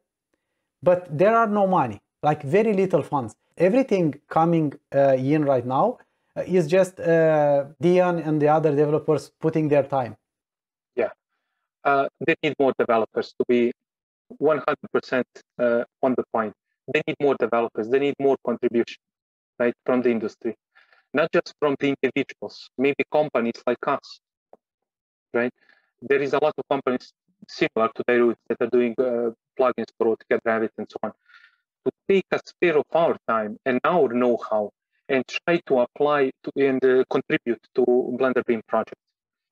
[0.82, 3.36] but there are no money, like very little funds.
[3.58, 5.98] Everything coming uh, in right now
[6.36, 10.16] uh, is just uh, Dion and the other developers putting their time.
[10.96, 11.10] Yeah,
[11.84, 13.72] uh, they need more developers to be
[14.42, 15.24] 100%
[15.60, 16.54] uh, on the point.
[16.94, 17.90] They need more developers.
[17.90, 19.02] They need more contribution,
[19.60, 20.56] right, from the industry,
[21.14, 22.70] not just from the individuals.
[22.78, 24.20] Maybe companies like us,
[25.34, 25.54] right?
[26.02, 27.12] There is a lot of companies
[27.50, 31.12] similar to DiRoots that are doing uh, plugins for AutoCAD Revit and so on.
[31.86, 34.72] To take a spare of our time and our know-how
[35.08, 37.84] and try to apply to and uh, contribute to
[38.20, 39.02] Blender BIM project.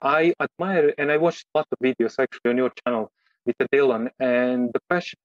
[0.00, 3.10] I admire and I watched a lot of videos actually on your channel
[3.44, 5.18] with Dylan and the passion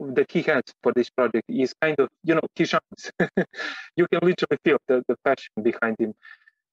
[0.00, 3.12] that he has for this project is kind of, you know, he shines.
[3.96, 6.14] you can literally feel the, the passion behind him.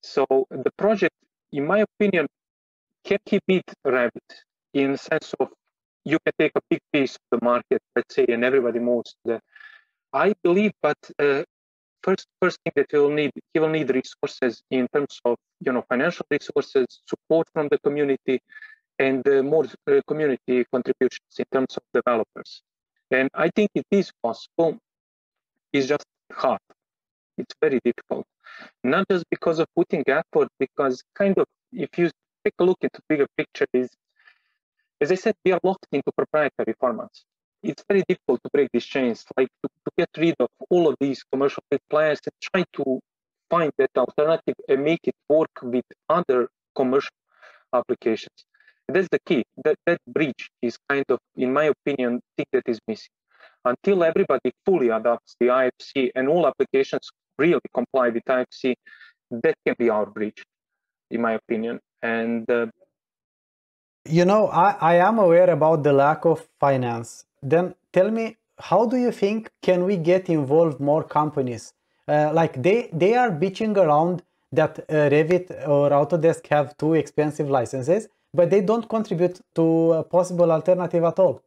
[0.01, 1.15] So the project,
[1.51, 2.27] in my opinion,
[3.05, 4.29] can he beat Revit
[4.83, 5.49] in the sense of
[6.05, 9.41] you can take a big piece of the market, let's say, and everybody moves the
[10.13, 11.43] I believe, but uh,
[12.01, 15.71] first first thing that he will need he will need resources in terms of you
[15.71, 18.39] know financial resources support from the community
[18.99, 22.61] and uh, more uh, community contributions in terms of developers.
[23.11, 24.77] And i think it is possible
[25.73, 26.59] it's just hard.
[27.37, 28.25] It's very difficult.
[28.83, 32.09] Not just because of putting effort because kind of if you
[32.43, 33.89] take a look into bigger picture is
[35.01, 37.23] as i said we are locked into proprietary formats
[37.63, 40.95] it's very difficult to break these chains, like to, to get rid of all of
[40.99, 42.99] these commercial players and try to
[43.49, 47.15] find that alternative and make it work with other commercial
[47.73, 48.45] applications.
[48.87, 49.43] That's the key.
[49.63, 53.09] That that bridge is kind of, in my opinion, thing that is missing.
[53.65, 58.75] Until everybody fully adopts the IFC and all applications really comply with IFC,
[59.31, 60.41] that can be our bridge,
[61.11, 61.81] in my opinion.
[62.01, 62.67] And uh,
[64.09, 67.25] you know, I, I am aware about the lack of finance.
[67.41, 71.73] Then tell me how do you think can we get involved more companies?
[72.07, 77.49] Uh, like they they are bitching around that uh, revit or autodesk have too expensive
[77.49, 81.41] licenses but they don't contribute to a possible alternative at all.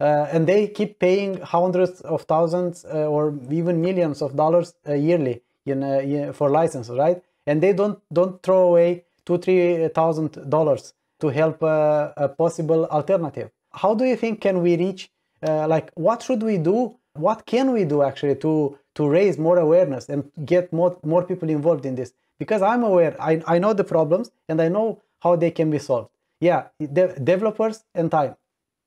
[0.00, 4.94] Uh, and they keep paying hundreds of thousands uh, or even millions of dollars uh,
[4.94, 7.22] yearly in, for licenses right?
[7.46, 13.48] And they don't don't throw away two three thousand dollars to help a possible alternative.
[13.72, 15.10] How do you think can we reach
[15.46, 16.96] uh, like what should we do?
[17.14, 21.48] What can we do actually to to raise more awareness and get more more people
[21.48, 22.12] involved in this?
[22.38, 24.88] Because i'm aware i, I know the problems and i know
[25.24, 26.10] how they can be solved.
[26.40, 26.62] Yeah
[26.98, 28.34] de developers and time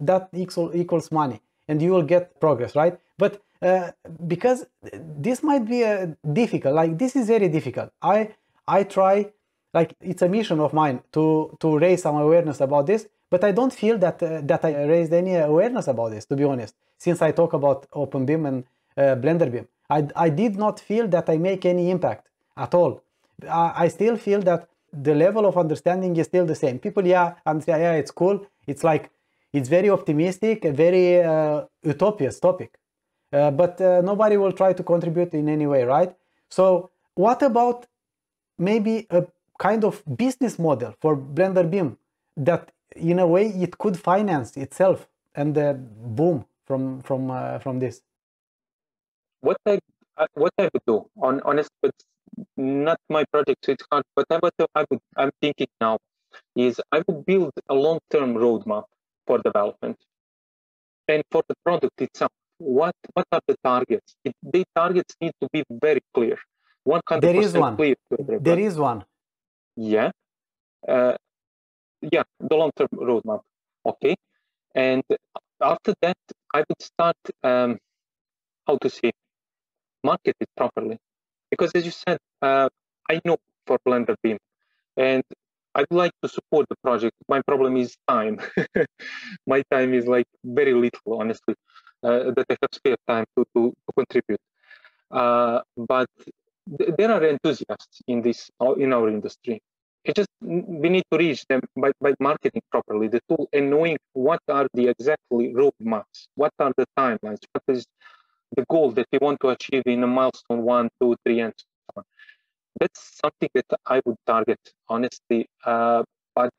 [0.10, 3.00] that equal, equals money and you will get progress right?
[3.18, 3.92] But uh,
[4.28, 4.60] because
[5.26, 6.08] this might be uh,
[6.42, 7.90] difficult like this is very difficult.
[8.02, 8.18] I
[8.68, 9.16] i try
[9.78, 11.26] like it's a mission of mine to
[11.62, 15.14] to raise some awareness about this but I don't feel that uh, that I raised
[15.14, 16.74] any awareness about this, to be honest.
[16.98, 18.64] Since I talk about OpenBIM and
[18.98, 23.04] uh, BlenderBIM, I, I did not feel that I make any impact at all.
[23.50, 26.80] I, I still feel that the level of understanding is still the same.
[26.80, 28.46] People, yeah, understand, yeah, it's cool.
[28.66, 29.12] It's like,
[29.52, 32.72] it's very optimistic, a very uh, utopian topic.
[33.34, 36.16] Uh, but uh, nobody will try to contribute in any way, right?
[36.50, 37.88] So what about
[38.58, 39.26] maybe a
[39.60, 41.98] kind of business model for Blender BIM
[42.38, 47.80] that in a way it could finance itself and uh, boom from from uh, from
[47.80, 48.02] this.
[49.42, 49.80] What i
[50.34, 51.94] what i would do on honest but
[52.58, 55.98] not my project so it's hard but what i would i'm thinking now
[56.56, 58.86] is i would build a long-term roadmap
[59.28, 59.98] for development
[61.08, 62.32] and for the product itself.
[62.58, 64.16] What what are the targets?
[64.24, 66.38] It, the targets need to be very clear.
[66.88, 67.76] 100% there is one.
[67.76, 67.96] clear
[68.40, 69.04] there is one
[69.76, 70.12] yeah
[70.88, 71.16] uh,
[72.12, 73.42] yeah, the long-term roadmap.
[73.86, 74.16] Okay,
[74.76, 75.04] and
[75.62, 76.18] after that,
[76.54, 77.78] I would start um,
[78.68, 79.12] how to say
[80.04, 80.98] market it properly,
[81.52, 82.70] because as you said, uh,
[83.10, 84.38] I know for BlenderBIM,
[84.98, 85.24] and
[85.76, 87.14] I would like to support the project.
[87.30, 88.40] My problem is time.
[89.48, 91.56] My time is like very little, honestly,
[92.04, 94.42] uh, that I have spare time to, to, to contribute.
[95.12, 96.08] Uh, but
[96.68, 99.62] there are enthusiasts in this in our industry,
[100.06, 103.08] it just we need to reach them by, by marketing properly.
[103.10, 107.86] The tool and knowing what are the exactly roadmaps what are the timelines what is
[108.58, 111.94] the goal that we want to achieve in a milestone one two three and so
[111.98, 112.04] on.
[112.80, 114.60] That's something that i would target
[114.90, 116.04] honestly uh,
[116.36, 116.52] but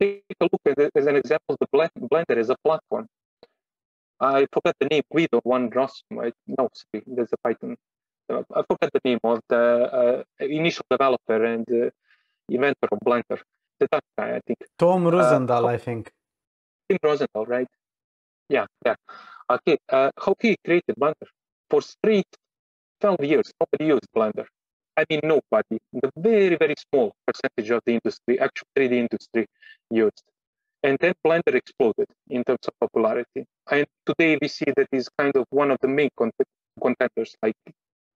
[0.00, 3.06] take a look at it as an example the blender as a platform.
[4.20, 6.34] I forgot the name Guido van Rossum right?
[6.46, 7.76] No sorry there's a python.
[7.76, 7.97] uh,
[8.30, 9.64] i forgot the name of the
[10.00, 11.90] uh, initial developer and uh,
[12.48, 13.38] inventor of Blender,
[13.78, 14.58] the Dutch guy, I think.
[14.78, 16.10] Tom Roosendaal, uh, I think.
[16.88, 17.68] Tim Roosendaal, right?
[18.48, 18.94] Yeah, yeah.
[19.50, 21.28] Okay, uh, how he created Blender?
[21.70, 22.26] For straight
[23.00, 24.46] 12 years, nobody used Blender.
[24.96, 25.78] I mean, nobody.
[25.92, 29.46] The very, very small percentage of the industry, actually, 3D industry,
[29.90, 30.22] used.
[30.82, 33.44] And then Blender exploded in terms of popularity.
[33.70, 37.36] And today we see that is kind of one of the main contenders.
[37.42, 37.54] Like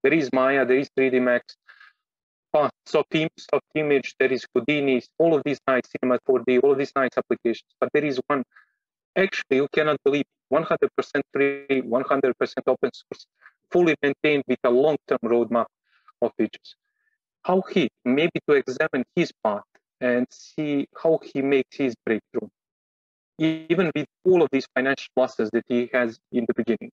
[0.03, 1.55] there is Maya, there is 3D Max,
[2.85, 6.77] soft, im- soft image, there is Houdini, all of these nice Cinema 4D, all of
[6.77, 7.71] these nice applications.
[7.79, 8.43] But there is one,
[9.15, 12.33] actually, you cannot believe 100% free, 100%
[12.67, 13.25] open source,
[13.71, 15.65] fully maintained with a long-term roadmap
[16.21, 16.75] of features.
[17.43, 19.63] How he, maybe to examine his path
[19.99, 22.49] and see how he makes his breakthrough,
[23.37, 26.91] even with all of these financial losses that he has in the beginning.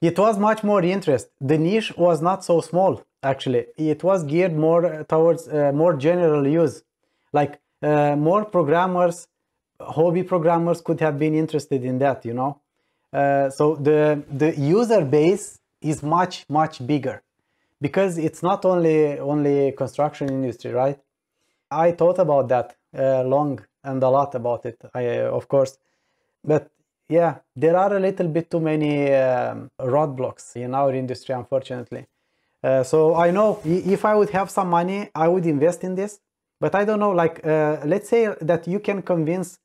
[0.00, 1.28] It was much more interest.
[1.40, 3.66] The niche was not so small, actually.
[3.76, 6.84] It was geared more towards uh, more general use.
[7.32, 9.26] Like uh, more programmers,
[9.80, 12.60] hobby programmers could have been interested in that, you know.
[13.12, 17.22] Uh, so the the user base is much much bigger
[17.80, 20.98] because it's not only only construction industry, right?
[21.70, 25.78] I thought about that uh, long and a lot about it, I, of course,
[26.44, 26.70] but
[27.08, 32.06] yeah, there are a little bit too many um, roadblocks in our industry, unfortunately.
[32.62, 36.20] Uh, so I know if I would have some money, I would invest in this.
[36.60, 39.58] But I don't know, like, uh, let's say that you can convince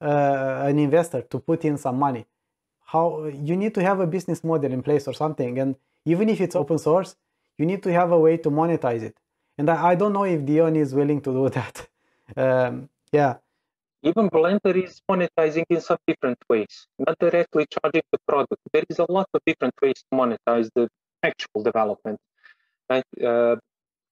[0.00, 2.26] uh, an investor to put in some money.
[2.84, 5.74] How you need to have a business model in place or something, and
[6.04, 7.16] even if it's open source,
[7.56, 9.16] you need to have a way to monetize it.
[9.56, 11.88] And I, I don't know if Dion is willing to do that.
[12.36, 13.36] Um, yeah,
[14.04, 18.60] even Blender is monetizing in some different ways, not directly charging the product.
[18.72, 20.88] There is a lot of different ways to monetize the
[21.22, 22.18] actual development,
[22.90, 23.04] right?
[23.22, 23.56] Uh,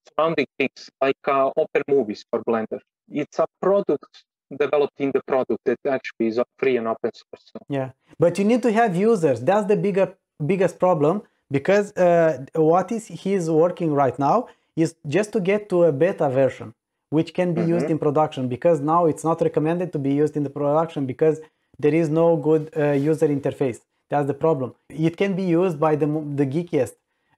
[0.09, 2.81] surrounding things like uh, open movies for Blender.
[3.11, 4.25] It's a product
[4.59, 7.45] developed in the product that actually is free and open source.
[7.53, 7.59] So.
[7.69, 9.41] Yeah, but you need to have users.
[9.41, 15.33] That's the bigger biggest problem because uh, what is he's working right now is just
[15.33, 16.75] to get to a beta version
[17.17, 17.77] which can be mm-hmm.
[17.77, 21.37] used in production because now it's not recommended to be used in the production because
[21.79, 23.81] there is no good uh, user interface.
[24.11, 24.75] That's the problem.
[24.89, 26.09] It can be used by the
[26.41, 26.95] the geekiest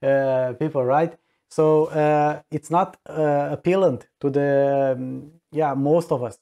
[0.09, 1.12] uh, people right?
[1.49, 4.51] So uh, it's not uh, appealant to the
[4.97, 6.37] um, yeah most of us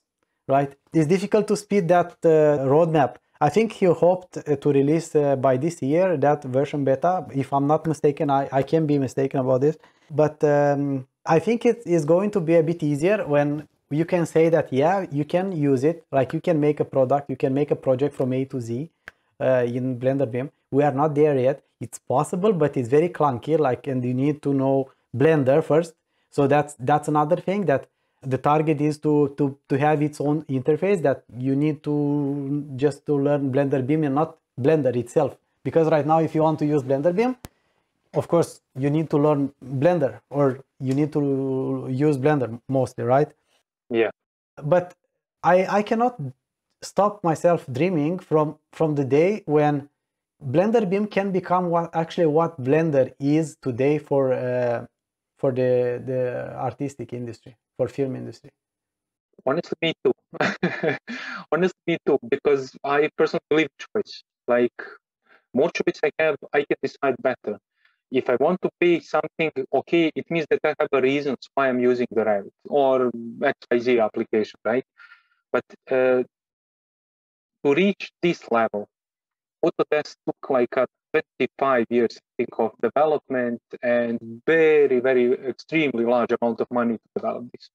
[0.49, 0.71] right?
[0.93, 2.29] It's difficult to speed that uh,
[2.75, 3.13] roadmap.
[3.41, 5.11] I think he hoped uh, to release
[5.47, 7.13] by this year that version beta.
[7.43, 9.77] If i'm not mistaken i, I can be mistaken about this.
[10.11, 14.27] But um, I think it is going to be a bit easier when you can
[14.27, 16.05] say that, yeah, you can use it.
[16.11, 18.91] Like you can make a product, you can make a project from A to Z
[19.41, 20.51] uh, in BlenderBIM.
[20.71, 21.63] We are not there yet.
[21.81, 23.59] It's possible, but it's very clunky.
[23.59, 25.95] Like, and you need to know Blender first.
[26.31, 27.87] So that's that's another thing that
[28.23, 33.05] the target is to to to have its own interface that you need to just
[33.07, 35.37] to learn BlenderBIM and not Blender itself.
[35.63, 37.37] Because right now, if you want to use Blender BIM,
[38.15, 43.33] of course you need to learn blender or you need to use blender mostly right?
[43.91, 44.11] Yeah.
[44.63, 44.95] But
[45.43, 46.21] i i cannot
[46.83, 49.89] stop myself dreaming from from the day when
[50.45, 54.87] BlenderBIM can become what actually what blender is today for uh,
[55.39, 58.51] for the the artistic industry for film industry.
[59.47, 60.13] Honestly me too.
[61.53, 64.23] Honestly me too because i personally believe choice.
[64.49, 64.79] Like
[65.55, 67.59] more choice i have i can decide better
[68.13, 71.69] if I want to pay something, okay, it means that I have a reason why
[71.69, 74.85] I'm using the Revit or XYZ application, right?
[75.51, 76.23] But uh,
[77.65, 78.89] to reach this level,
[79.65, 86.33] Autodesk took like a 25 years I think, of development and very, very extremely large
[86.41, 87.71] amount of money to develop this.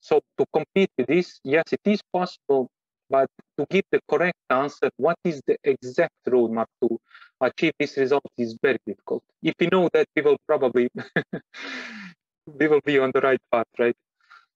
[0.00, 2.70] So to compete with this, yes, it is possible,
[3.12, 3.28] but
[3.58, 6.98] to give the correct answer, what is the exact roadmap to
[7.40, 9.22] achieve this result is very difficult.
[9.42, 10.88] If we know that, we will probably
[12.58, 13.96] we will be on the right path, right?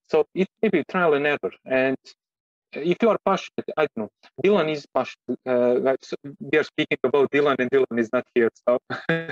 [0.08, 1.54] So it may be trial and error.
[1.66, 1.96] And
[2.72, 4.10] if you are passionate, I don't know.
[4.42, 5.38] Dion is passionate.
[5.44, 5.96] Uh,
[6.40, 8.50] we are speaking about Dion, and Dion is not here.
[8.66, 8.78] So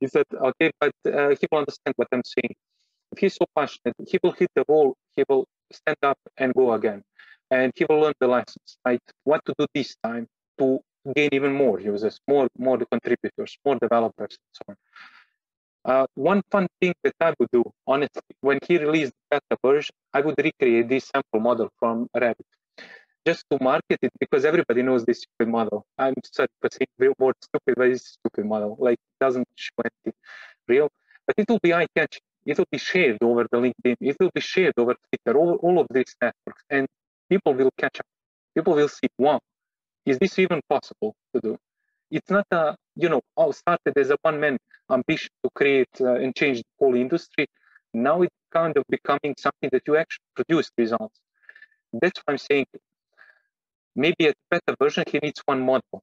[0.00, 2.54] he said, okay, but uh, he will understand what I'm saying.
[3.12, 4.94] If he's so passionate, he will hit the wall.
[5.16, 7.02] He will stand up and go again,
[7.50, 8.78] and he will learn the lessons.
[8.84, 9.02] Right?
[9.24, 10.26] What to do this time
[10.58, 10.80] to
[11.14, 14.76] gain even more users, more more contributors, more developers, and so on.
[15.82, 20.20] Uh, one fun thing that I would do, honestly, when he released beta version, I
[20.20, 22.50] would recreate this sample model from Revit
[23.26, 25.86] just to market it because everybody knows this stupid model.
[25.98, 28.76] I'm sorry for saying the word stupid, but it's stupid model.
[28.78, 30.18] Like it doesn't show anything
[30.68, 30.88] real,
[31.26, 32.22] but it will be eye-catching.
[32.46, 33.96] It will be shared over the LinkedIn.
[34.00, 36.86] It will be shared over Twitter, all, all of these networks, and
[37.30, 38.06] people will catch up.
[38.54, 39.40] People will see, wow,
[40.04, 41.58] is this even possible to do?
[42.10, 44.58] It's not a, you know, all started as a one-man
[44.90, 47.46] ambition to create uh, and change the whole industry.
[47.94, 51.18] Now it's kind of becoming something that you actually produce results.
[51.92, 52.66] That's why I'm saying
[53.94, 56.02] maybe a better version, he needs one model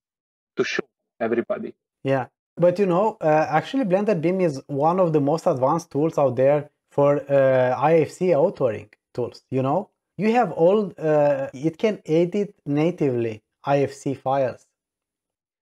[0.56, 0.86] to show
[1.20, 1.74] everybody.
[2.04, 2.28] Yeah.
[2.56, 6.70] But you know, uh, actually BlenderBIM is one of the most advanced tools out there
[6.90, 9.90] for uh, IFC authoring tools, you know?
[10.18, 14.66] You have all, uh, it can edit natively IFC files.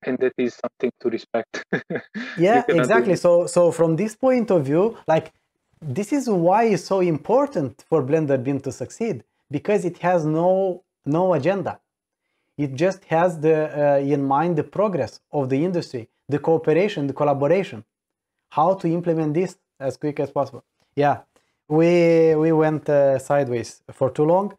[0.03, 1.65] And that is something to respect.
[2.37, 3.15] yeah, exactly.
[3.15, 5.33] So, so from this point of view, like
[5.81, 11.33] this is why it's so important for BlenderBIM to succeed because it has no no
[11.33, 11.79] agenda.
[12.57, 17.13] It just has the uh, in mind the progress of the industry, the cooperation, the
[17.13, 17.83] collaboration,
[18.49, 20.63] how to implement this as quick as possible.
[20.95, 21.21] Yeah,
[21.67, 24.53] we we went uh, sideways for too long.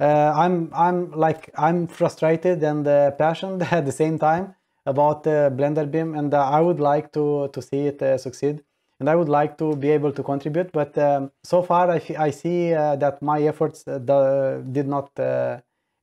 [0.00, 4.54] Uh, I'm I'm like I'm frustrated and uh, passionate at the same time
[4.86, 8.62] about uh, BlenderBIM, and uh, I would like to to see it uh, succeed,
[9.00, 10.72] and I would like to be able to contribute.
[10.72, 15.10] But um, so far, I, I see that my efforts did not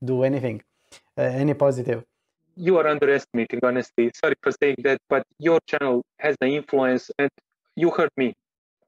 [0.04, 0.62] do anything,
[1.18, 2.06] any positive.
[2.56, 4.12] You are underestimating, honestly.
[4.14, 7.30] Sorry for saying that, but your channel has the influence, and
[7.76, 8.34] you heard me.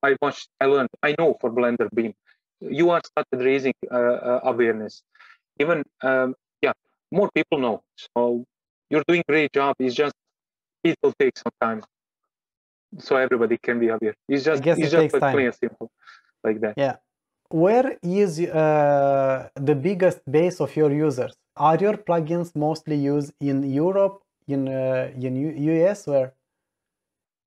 [0.03, 2.14] I watched, I learned, I know for BlenderBIM.
[2.60, 5.03] You are started raising awareness.
[5.60, 6.73] Even um, yeah,
[7.11, 7.84] more people know.
[8.15, 8.45] So
[8.90, 9.76] you're doing great job.
[9.80, 10.14] It's just
[10.84, 11.84] it will take some time,
[12.99, 14.15] so everybody can be aware.
[14.28, 15.91] It's just it's it just plain and simple,
[16.44, 16.73] like that.
[16.78, 16.95] Yeah.
[17.49, 21.34] Where is uh, the biggest base of your users?
[21.57, 26.34] Are your plugins mostly used in Europe, in uh, in U US, where?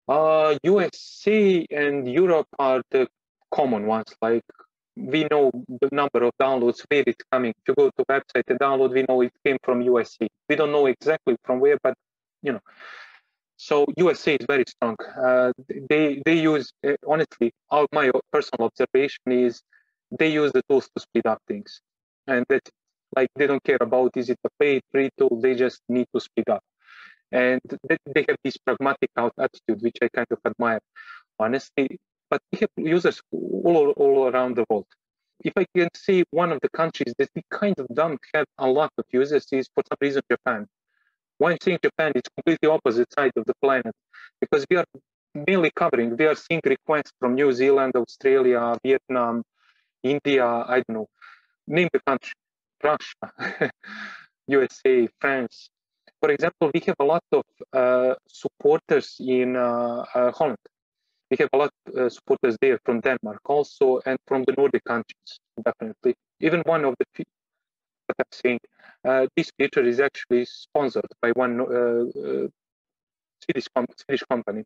[0.07, 3.09] Uh, USA and Europe are the
[3.51, 4.15] common ones.
[4.21, 4.45] Like
[4.97, 5.51] we know
[5.81, 7.51] the number of downloads, where it's coming.
[7.51, 10.29] If you go to website and download, we know it came from USA.
[10.49, 11.95] We don't know exactly from where, but
[12.43, 12.61] you know.
[13.57, 14.97] So USA is very strong.
[15.17, 15.53] Uh,
[15.89, 17.53] they they use uh, honestly.
[17.71, 19.63] Our, my personal observation is
[20.19, 21.81] they use the tools to speed up things,
[22.27, 22.69] and that
[23.17, 25.41] like they don't care about is it a paid free tool.
[25.41, 26.63] They just need to speed up,
[27.35, 30.81] and they, have this pragmatic attitude, which I kind of admire.
[31.39, 31.99] Honestly,
[32.31, 34.87] but we have users all, all around the world.
[35.45, 38.69] If I can see one of the countries that we kind of don't have a
[38.69, 40.67] lot of users is for some reason Japan.
[41.39, 43.95] Why I'm saying Japan, it's completely opposite side of the planet
[44.41, 44.87] because we are
[45.35, 49.43] mainly covering, we are seeing requests from New Zealand, Australia, Vietnam,
[50.05, 51.09] India, I don't know,
[51.67, 52.35] name the country,
[52.81, 53.73] Russia,
[54.47, 55.71] USA, France.
[56.25, 60.57] For example, we have a lot of uh, supporters in uh, uh, Holland
[61.31, 64.85] we have a lot of uh, supporters there from Denmark also and from the Nordic
[64.85, 65.31] countries,
[65.63, 66.15] definitely.
[66.41, 67.25] Even one of the,
[68.07, 68.61] what I'm saying,
[69.37, 71.59] this feature is actually sponsored by one
[73.43, 73.87] Swedish, com
[74.31, 74.65] company.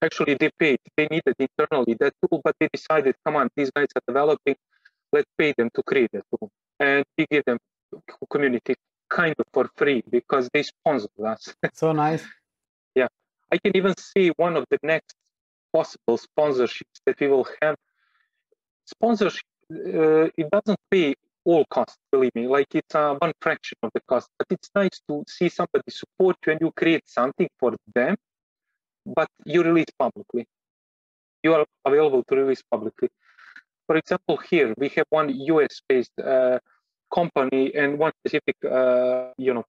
[0.00, 3.88] Actually, they paid, they needed internally that tool, but they decided, come on, these guys
[3.96, 4.56] are developing,
[5.12, 6.50] let's pay them to create that tool.
[6.80, 7.58] And we give them
[8.30, 8.74] community
[9.14, 11.54] kind of for free because they sponsored us.
[11.72, 12.24] so nice.
[12.94, 13.08] yeah.
[13.52, 15.14] I can even see one of the next
[15.72, 17.76] possible sponsorships that we will have.
[18.86, 21.14] Sponsorship, uh, it doesn't pay
[21.44, 25.00] all costs, believe me, like it's uh, one fraction of the cost, but it's nice
[25.08, 28.16] to see somebody support you and you create something for them,
[29.18, 30.46] but you release publicly.
[31.42, 33.08] You are available to release publicly.
[33.86, 36.58] For example, here we have one US-based uh,
[37.14, 39.64] company and one specific, uh, you know,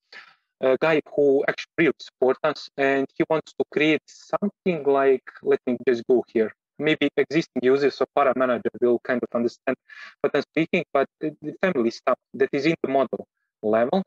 [0.61, 5.77] a guy who actually really supports and he wants to create something like let me
[5.88, 6.51] just go here.
[6.80, 9.77] Maybe existing users of ParaManager will kind of understand
[10.19, 13.26] what i'm speaking but the family stuff that is in the model
[13.63, 14.03] level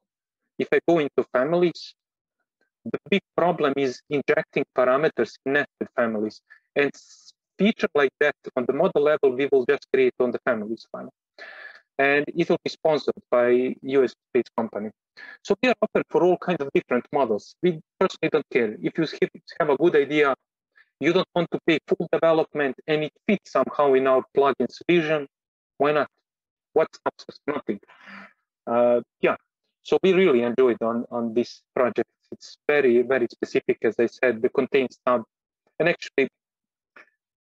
[0.58, 1.94] if i go into families
[2.92, 6.40] the big problem is injecting parameters in nested families.
[6.76, 6.92] And
[7.58, 11.12] feature like that on the model level we will just create on the families file
[11.98, 14.90] and it will be sponsored by US-based company.
[15.42, 17.54] So we are open for all kinds of different models.
[17.62, 18.76] We personally don't care.
[18.80, 19.06] If you
[19.58, 20.34] have a good idea,
[21.00, 25.26] you don't want to pay full development and it fits somehow in our plugins vision,
[25.78, 26.08] why not?
[26.72, 27.38] What stops us?
[27.46, 27.80] Nothing.
[28.66, 29.36] Uh, yeah,
[29.82, 32.10] so we really enjoyed on, on this project.
[32.30, 35.22] It's very, very specific, as I said, the contains tab.
[35.80, 36.28] And actually,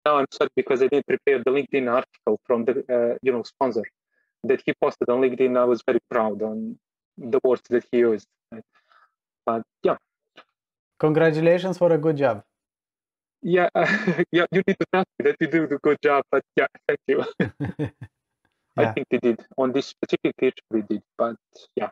[0.05, 3.43] now I'm sorry because I didn't prepare the LinkedIn article from the uh, you know
[3.43, 3.83] sponsor
[4.47, 5.57] that he posted on LinkedIn.
[5.57, 6.77] I was very proud on
[7.17, 8.27] the words that he used.
[9.45, 9.97] But yeah.
[10.99, 12.43] Congratulations for a good job.
[13.41, 13.85] Yeah, uh,
[14.31, 16.99] yeah, you need to tell me that you do a good job, but yeah, thank
[17.07, 17.23] you.
[17.79, 17.89] yeah.
[18.75, 21.35] I think we did on this specific feature we did, but
[21.75, 21.89] yeah,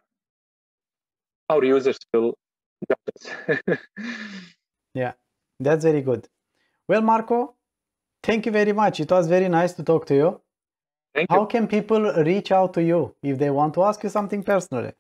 [1.50, 2.34] our users will
[2.90, 3.78] judge us.
[4.96, 5.12] yeah,
[5.60, 6.28] that's very good.
[6.88, 7.56] Well, Marko,
[8.24, 9.00] thank you very much.
[9.00, 10.42] It was very nice to talk to you.
[11.14, 11.48] Thank How you.
[11.48, 14.94] can people reach out to you if they want to ask you something personally?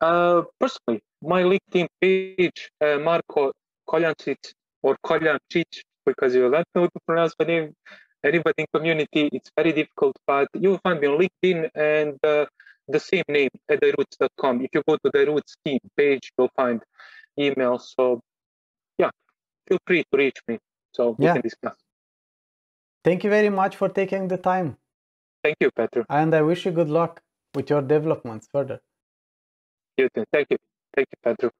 [0.00, 3.52] Uh, personally, my LinkedIn page, uh, Marko
[3.88, 4.52] Koljancic
[4.82, 5.64] or Koljancic,
[6.06, 7.74] because you don't know to pronounce my name.
[8.22, 12.46] Anybody in community, it's very difficult, but you will find me on LinkedIn and uh,
[12.88, 14.62] the same name at diroots.com.
[14.62, 16.82] If you go to DiRoots team page, you'll find
[17.38, 17.78] email.
[17.78, 18.20] So,
[18.98, 19.10] yeah,
[19.68, 20.58] feel free to reach me
[20.92, 21.34] so we Yeah.
[21.34, 21.74] can discuss.
[23.04, 24.78] Thank you very much for taking the time.
[25.44, 26.04] Thank you, Petru.
[26.10, 27.22] And I wish you good luck
[27.54, 28.80] with your developments further.
[29.98, 30.24] You too.
[30.32, 30.58] Thank you.
[30.96, 31.50] Thank you, Petru.